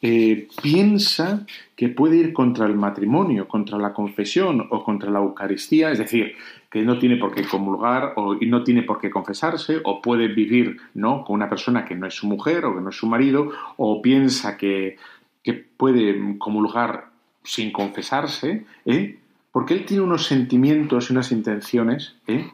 [0.00, 5.90] eh, piensa que puede ir contra el matrimonio, contra la confesión o contra la Eucaristía?
[5.90, 6.34] Es decir,
[6.70, 10.28] que no tiene por qué comulgar o, y no tiene por qué confesarse o puede
[10.28, 11.24] vivir ¿no?
[11.24, 14.00] con una persona que no es su mujer o que no es su marido o
[14.00, 14.96] piensa que,
[15.42, 17.10] que puede comulgar
[17.44, 19.18] sin confesarse, ¿eh?
[19.52, 22.50] porque él tiene unos sentimientos y unas intenciones ¿eh?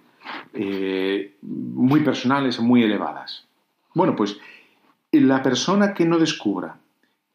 [0.52, 3.46] Eh, muy personales, muy elevadas.
[3.94, 4.38] Bueno, pues
[5.12, 6.78] la persona que no descubra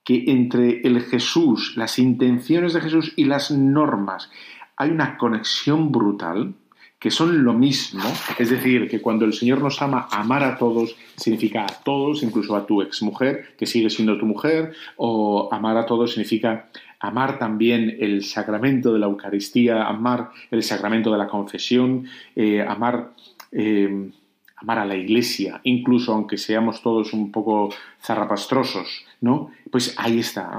[0.03, 4.29] que entre el Jesús, las intenciones de Jesús y las normas
[4.75, 6.53] hay una conexión brutal,
[6.99, 8.03] que son lo mismo,
[8.39, 12.55] es decir, que cuando el Señor nos ama, amar a todos significa a todos, incluso
[12.55, 16.69] a tu exmujer, que sigue siendo tu mujer, o amar a todos significa
[17.03, 23.11] amar también el sacramento de la Eucaristía, amar el sacramento de la confesión, eh, amar,
[23.51, 24.09] eh,
[24.55, 29.51] amar a la Iglesia, incluso aunque seamos todos un poco zarrapastrosos, ¿no?
[29.69, 30.49] Pues ahí está,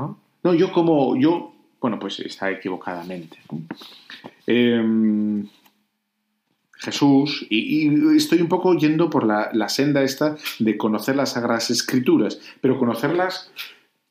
[0.42, 0.54] ¿no?
[0.54, 3.38] Yo como, yo, bueno, pues está equivocadamente.
[4.46, 5.48] Em,
[6.72, 11.70] Jesús, y, estoy un poco yendo por la, la, senda esta de conocer las Sagradas
[11.70, 13.50] Escrituras, pero conocerlas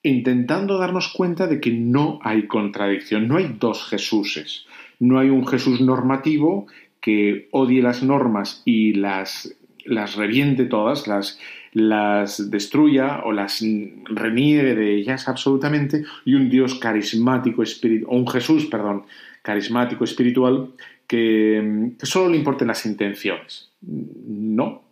[0.04, 4.66] intentando darnos cuenta de que no hay contradicción, no hay dos Jesuses,
[5.00, 6.68] no hay un Jesús normativo
[7.00, 11.40] que odie las normas y las, las reviente todas, las,
[11.74, 13.64] las destruya o las
[14.06, 17.64] reniegue de ellas absolutamente, y un Dios carismático,
[18.08, 19.04] o un Jesús, perdón,
[19.42, 20.70] carismático, espiritual,
[21.08, 23.70] que, que solo le importen las intenciones.
[23.82, 24.84] No,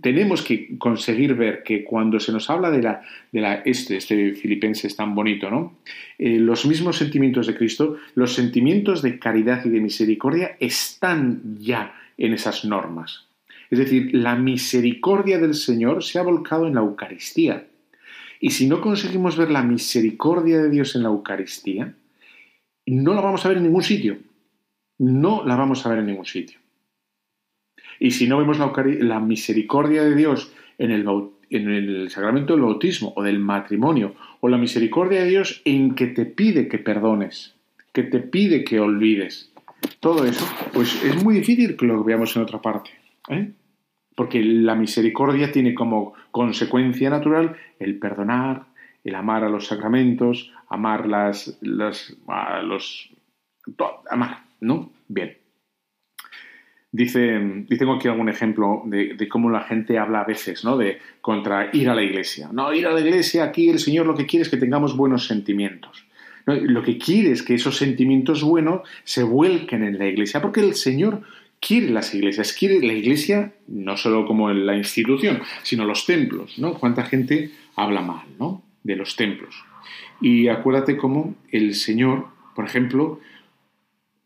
[0.00, 4.34] tenemos que conseguir ver que cuando se nos habla de la, de la este, este
[4.34, 5.78] filipense es tan bonito, ¿no?
[6.18, 11.94] Eh, los mismos sentimientos de Cristo, los sentimientos de caridad y de misericordia están ya
[12.16, 13.26] en esas normas.
[13.70, 17.66] Es decir, la misericordia del Señor se ha volcado en la Eucaristía.
[18.38, 21.94] Y si no conseguimos ver la misericordia de Dios en la Eucaristía,
[22.86, 24.18] no la vamos a ver en ningún sitio.
[24.98, 26.61] No la vamos a ver en ningún sitio.
[27.98, 31.06] Y si no vemos la, misericordia de Dios en el,
[31.50, 36.08] en el sacramento del bautismo o del matrimonio, o la misericordia de Dios en que
[36.08, 37.54] te pide que perdones,
[37.92, 39.52] que te pide que olvides,
[40.00, 42.90] todo eso, pues es muy difícil que lo veamos en otra parte.
[43.28, 43.52] ¿eh?
[44.14, 48.66] Porque la misericordia tiene como consecuencia natural el perdonar,
[49.04, 53.10] el amar a los sacramentos, amar las, las a los
[54.10, 54.90] amar, ¿no?
[55.08, 55.41] Bien.
[56.94, 60.76] Dice, y tengo aquí algún ejemplo de, cómo la gente habla a veces, ¿no?
[60.76, 62.50] De contra ir a la iglesia.
[62.52, 65.26] No, ir a la iglesia, aquí el Señor lo que quiere es que tengamos buenos
[65.26, 66.04] sentimientos.
[66.44, 70.74] Lo que quiere es que esos sentimientos buenos se vuelquen en la iglesia, porque el
[70.74, 71.22] Señor
[71.60, 76.74] quiere las iglesias, quiere la iglesia no solo como la institución, sino los templos, ¿no?
[76.74, 78.62] Cuánta gente habla mal, ¿no?
[78.82, 79.54] De los templos.
[80.20, 83.20] Y acuérdate cómo el Señor, por ejemplo,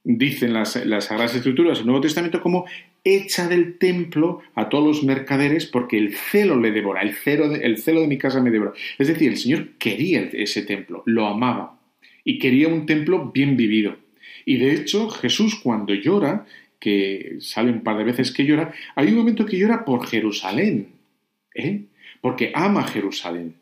[0.09, 2.65] dicen las, las Sagradas Escrituras del Nuevo Testamento como
[3.03, 7.59] echa del templo a todos los mercaderes porque el celo le devora, el celo, de,
[7.59, 8.73] el celo de mi casa me devora.
[8.99, 11.81] Es decir, el Señor quería ese templo, lo amaba
[12.23, 13.97] y quería un templo bien vivido.
[14.45, 16.47] Y de hecho, Jesús cuando llora,
[16.79, 20.87] que sale un par de veces que llora, hay un momento que llora por Jerusalén,
[21.53, 21.81] ¿eh?
[22.21, 23.55] porque ama Jerusalén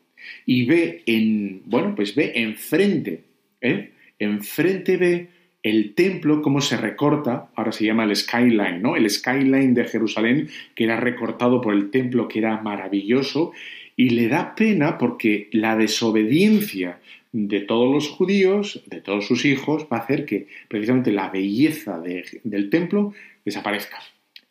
[0.45, 3.23] y ve en, bueno, pues ve enfrente,
[3.61, 3.89] ¿eh?
[4.19, 5.34] enfrente ve
[5.65, 8.95] el templo, cómo se recorta, ahora se llama el skyline, ¿no?
[8.95, 13.51] El skyline de Jerusalén, que era recortado por el templo, que era maravilloso,
[13.95, 16.99] y le da pena porque la desobediencia
[17.31, 21.99] de todos los judíos, de todos sus hijos, va a hacer que precisamente la belleza
[21.99, 23.97] del templo desaparezca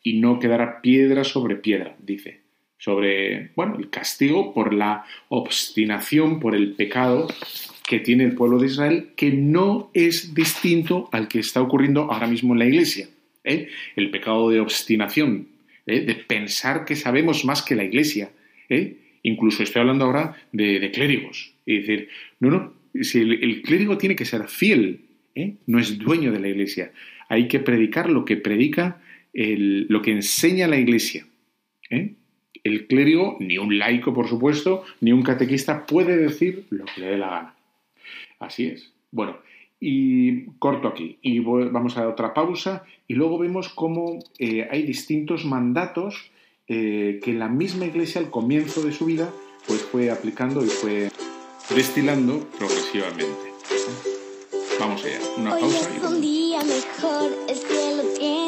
[0.03, 2.41] y no quedará piedra sobre piedra, dice.
[2.77, 7.29] sobre, bueno, el castigo por la obstinación, por el pecado
[7.87, 12.27] que tiene el pueblo de Israel, que no es distinto al que está ocurriendo ahora
[12.27, 13.07] mismo en la Iglesia.
[13.43, 13.67] ¿eh?
[13.95, 15.47] El pecado de obstinación,
[15.85, 16.01] ¿eh?
[16.01, 18.31] de pensar que sabemos más que la Iglesia.
[18.69, 18.97] ¿eh?
[19.23, 21.53] Incluso estoy hablando ahora de, clérigos.
[21.65, 22.09] Y decir,
[22.39, 25.01] no, no, si el, clérigo tiene que ser fiel,
[25.67, 26.91] no es dueño de la Iglesia.
[27.29, 29.01] Hay que predicar lo que predica,
[29.33, 31.25] lo que enseña la Iglesia.
[32.63, 37.07] El clérigo, ni un laico, por supuesto, ni un catequista puede decir lo que le
[37.07, 37.54] dé la gana.
[38.39, 38.93] Así es.
[39.11, 39.37] Bueno,
[39.79, 41.19] y corto aquí.
[41.21, 46.31] Y vamos a otra pausa y luego vemos cómo eh, hay distintos mandatos
[46.67, 49.29] eh, que la misma iglesia al comienzo de su vida
[49.67, 51.11] pues fue aplicando y fue
[51.75, 53.53] destilando progresivamente.
[54.79, 55.19] Vamos allá.
[55.37, 55.89] Una pausa.
[55.95, 58.44] y un día mejor, el cielo tiene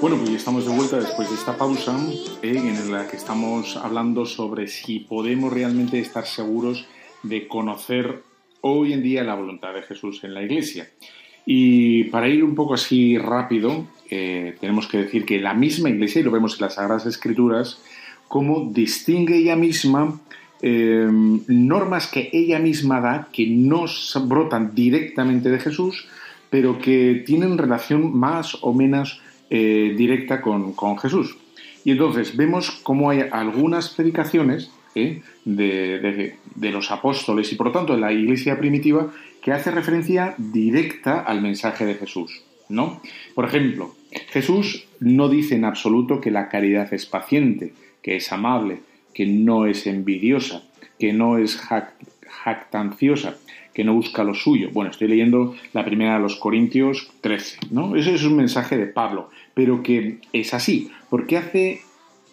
[0.00, 1.94] después de esta pausa
[2.42, 6.86] eh, en la que estamos hablando sobre si podemos realmente estar seguros
[7.22, 8.22] de conocer
[8.62, 10.88] hoy en día la voluntad de Jesús en la Iglesia.
[11.44, 16.20] Y para ir un poco así rápido, eh, tenemos que decir que la misma Iglesia,
[16.20, 17.82] y lo vemos en las Sagradas Escrituras,
[18.26, 20.18] cómo distingue ella misma
[20.62, 23.84] eh, normas que ella misma da, que no
[24.24, 26.08] brotan directamente de Jesús,
[26.48, 29.20] pero que tienen relación más o menos
[29.50, 31.36] eh, directa con, Jesús.
[31.84, 37.94] Y entonces vemos cómo hay algunas predicaciones eh, de, los apóstoles y por lo tanto
[37.94, 39.10] de la iglesia primitiva
[39.42, 42.42] que hace referencia directa al mensaje de Jesús.
[42.68, 43.00] ¿no?
[43.34, 43.94] Por ejemplo,
[44.28, 47.72] Jesús no dice en absoluto que la caridad es paciente,
[48.02, 48.80] que es amable,
[49.12, 50.62] que no es envidiosa,
[50.98, 51.60] que no es
[52.44, 53.36] jactanciosa,
[53.74, 54.70] que no busca lo suyo.
[54.72, 57.96] Bueno, estoy leyendo la primera de los Corintios 13, ¿no?
[57.96, 61.80] Ese es un mensaje de Pablo, pero que es así, porque hace,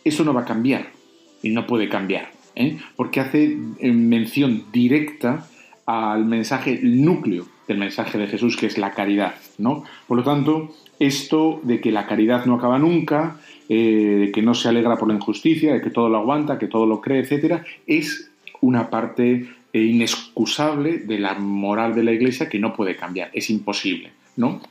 [0.03, 0.97] eso no va a cambiar,
[1.41, 2.77] y no puede cambiar, ¿eh?
[2.95, 5.47] porque hace eh, mención directa
[5.85, 9.83] al mensaje núcleo del mensaje de Jesús, que es la caridad, ¿no?
[10.07, 13.39] Por lo tanto, esto de que la caridad no acaba nunca,
[13.69, 16.67] eh, de que no se alegra por la injusticia, de que todo lo aguanta, que
[16.67, 22.57] todo lo cree, etcétera, es una parte inexcusable de la moral de la Iglesia que
[22.57, 24.61] no puede cambiar, es imposible, ¿no?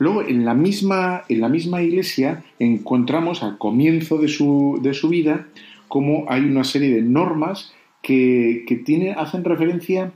[0.00, 5.10] Luego, en la misma, en la misma Iglesia encontramos al comienzo de su, de su
[5.10, 5.46] vida
[5.88, 10.12] como hay una serie de normas que, tiene, hacen referencia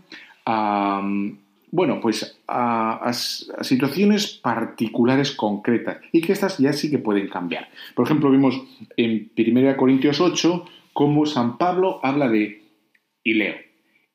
[0.46, 1.02] a,
[1.70, 7.68] bueno, pues a, situaciones particulares concretas y que estas ya sí que pueden cambiar.
[7.94, 8.58] Por ejemplo, vimos
[8.96, 10.64] en 1 Corintios 8
[10.94, 12.62] cómo San Pablo habla de,
[13.22, 13.56] y leo,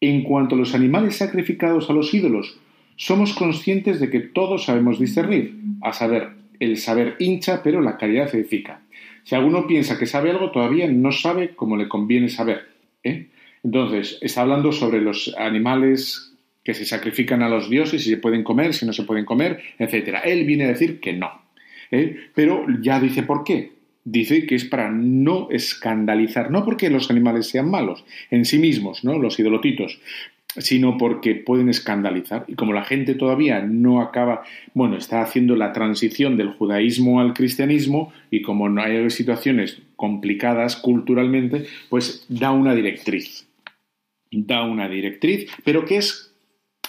[0.02, 2.58] en cuanto a los animales sacrificados a los ídolos,
[3.00, 8.36] somos conscientes de que todos sabemos discernir, a saber, el saber hincha, pero la caridad
[8.36, 8.82] edifica.
[9.24, 12.68] Si alguno piensa que sabe algo, todavía no sabe cómo le conviene saber.
[13.02, 13.30] ¿eh?
[13.64, 18.44] Entonces, está hablando sobre los animales que se sacrifican a los dioses, si se pueden
[18.44, 20.18] comer, si no se pueden comer, etc.
[20.26, 21.32] Él viene a decir que no.
[21.92, 22.18] ¿eh?
[22.36, 27.48] Pero ya dice por qué dice que es para no escandalizar, no porque los animales
[27.48, 29.20] sean malos en sí mismos, ¿no?
[29.20, 30.00] Los idolotitos,
[30.58, 32.46] sino porque pueden escandalizar.
[32.48, 34.44] Y como la gente todavía no acaba,
[34.74, 40.76] bueno, está haciendo la transición del judaísmo al cristianismo y como no hay situaciones complicadas
[40.76, 43.48] culturalmente, pues da una directriz.
[44.32, 46.34] Da una directriz, pero que es,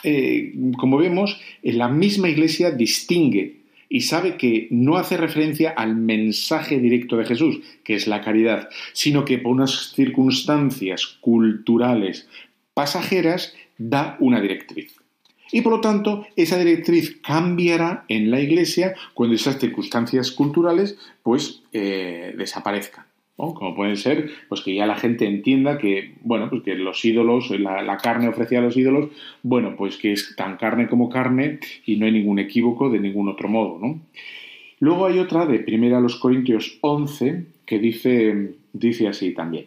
[0.05, 3.61] eh, como vemos, la misma iglesia distingue
[3.93, 8.69] y sabe que no hace referencia al mensaje directo de Jesús, que es la caridad,
[8.93, 12.29] sino que por unas circunstancias culturales
[12.75, 14.97] pasajeras da una directriz.
[15.53, 21.63] Y por lo tanto, esa directriz cambiará en la Iglesia cuando esas circunstancias culturales pues
[21.73, 23.07] eh, desaparezcan.
[23.37, 27.51] Como pueden ser, pues que ya la gente entienda que, bueno, pues que los ídolos,
[27.59, 29.09] la, carne ofrecida a los ídolos,
[29.43, 33.31] bueno, pues que es tan carne como carne y no hay ningún equívoco de ningún
[33.31, 33.81] otro modo.
[34.79, 39.67] Luego hay otra de 1 los Corintios 11 que dice, dice así también.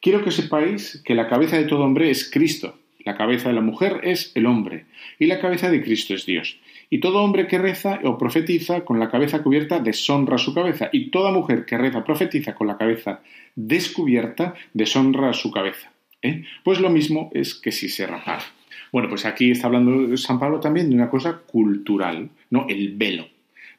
[0.00, 3.60] Quiero que sepáis que la cabeza de todo hombre es Cristo, la cabeza de la
[3.60, 4.86] mujer es el hombre
[5.18, 6.58] y la cabeza de Cristo es Dios.
[6.90, 10.88] Y todo hombre que reza o profetiza con la cabeza cubierta deshonra su cabeza.
[10.92, 13.20] Y toda mujer que reza o profetiza con la cabeza
[13.56, 15.90] descubierta deshonra su cabeza.
[16.22, 16.44] ¿eh?
[16.64, 18.44] Pues lo mismo es que si se rapara.
[18.92, 22.66] Bueno, pues aquí está hablando San Pablo también de una cosa cultural, ¿no?
[22.68, 23.26] El velo.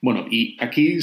[0.02, 1.00] Bueno, y aquí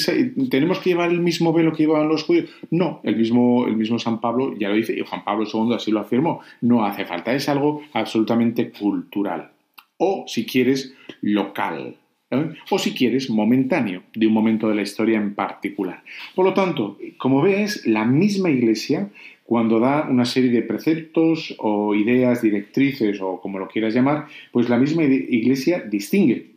[0.51, 2.51] tenemos que llevar el mismo velo que llevaban los judíos.
[2.71, 5.91] No, el mismo, el mismo San Pablo ya lo dice, y Juan Pablo II así
[5.91, 6.41] lo afirmó.
[6.63, 9.51] No hace falta, es algo absolutamente cultural
[9.99, 11.97] o, si quieres, local.
[12.31, 12.51] ¿eh?
[12.71, 16.03] O si quieres, momentáneo, de un momento de la historia en particular.
[16.35, 19.11] Por lo tanto, como ves, la misma Iglesia,
[19.45, 24.69] cuando da una serie de preceptos o ideas, directrices o como lo quieras llamar, pues
[24.69, 26.51] la misma Iglesia distingue.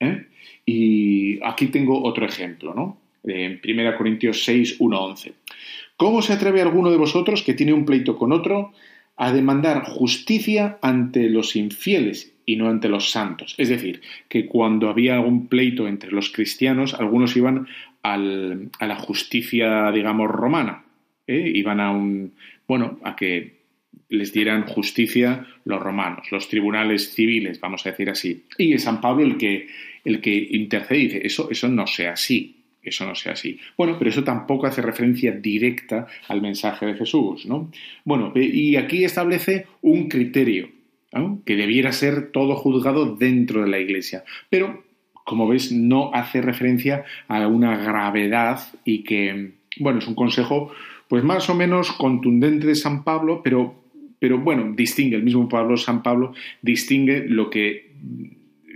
[0.00, 0.26] ¿eh?
[0.66, 2.98] Y aquí tengo otro ejemplo, ¿no?
[3.24, 5.32] En 1 Corintios 6, 1, 11.
[5.96, 8.72] ¿Cómo se atreve alguno de vosotros que tiene un pleito con otro
[9.16, 13.54] a demandar justicia ante los infieles y no ante los santos.
[13.58, 17.66] Es decir, que cuando había algún pleito entre los cristianos, algunos iban
[18.02, 20.84] a la justicia, digamos, romana.
[21.26, 21.52] ¿eh?
[21.54, 22.34] Iban a un,
[22.68, 23.64] bueno, a que
[24.10, 28.44] les dieran justicia los romanos, los tribunales civiles, vamos a decir así.
[28.58, 29.68] Y es San Pablo el que,
[30.04, 33.58] el que intercede y dice, eso, eso no sea así, eso no sea así.
[33.76, 37.70] Bueno, pero eso tampoco hace referencia directa al mensaje de Jesús, ¿no?
[38.04, 40.68] Bueno, y aquí establece un criterio,
[41.44, 44.24] que debiera ser todo juzgado dentro de la Iglesia.
[44.50, 50.72] Pero, como ves, no hace referencia a una gravedad y que, bueno, es un consejo
[51.08, 53.84] pues más o menos contundente de San Pablo, pero,
[54.18, 57.92] pero bueno, distingue, el mismo Pablo, San Pablo, distingue lo que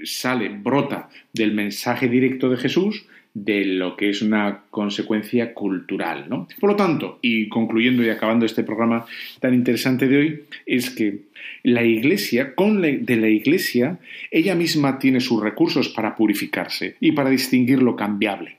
[0.04, 6.26] sale, brota del mensaje directo de Jesús de lo que es una consecuencia cultural.
[6.28, 6.48] ¿no?
[6.58, 9.06] Por lo tanto, y concluyendo y acabando este programa
[9.40, 11.28] tan interesante de hoy, es que
[11.62, 13.98] la Iglesia, con de la Iglesia,
[14.30, 18.56] ella misma tiene sus recursos para purificarse y para distinguir lo cambiable.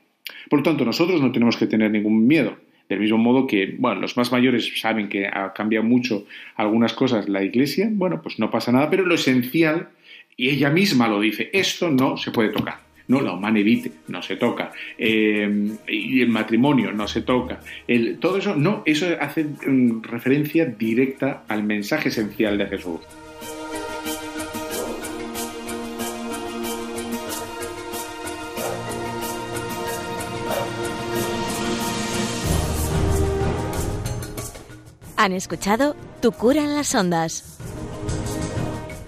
[0.48, 2.56] Por lo tanto, nosotros no tenemos que tener ningún miedo.
[2.88, 6.26] Del mismo modo que, bueno, los más mayores saben que ha cambiado mucho
[6.56, 9.90] algunas cosas la Iglesia, bueno, pues no pasa nada, pero lo esencial,
[10.36, 12.78] y ella misma lo dice, esto no se puede tocar.
[13.08, 14.70] No, la humanevite no se toca.
[14.96, 17.60] Eh, y el matrimonio no se toca.
[18.20, 23.00] Todo eso, no, eso hace mm, referencia directa al mensaje esencial de Jesús.
[35.16, 37.58] Han escuchado Tu cura en las ondas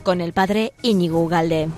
[0.02, 1.68] con el padre Íñigo Ugalde.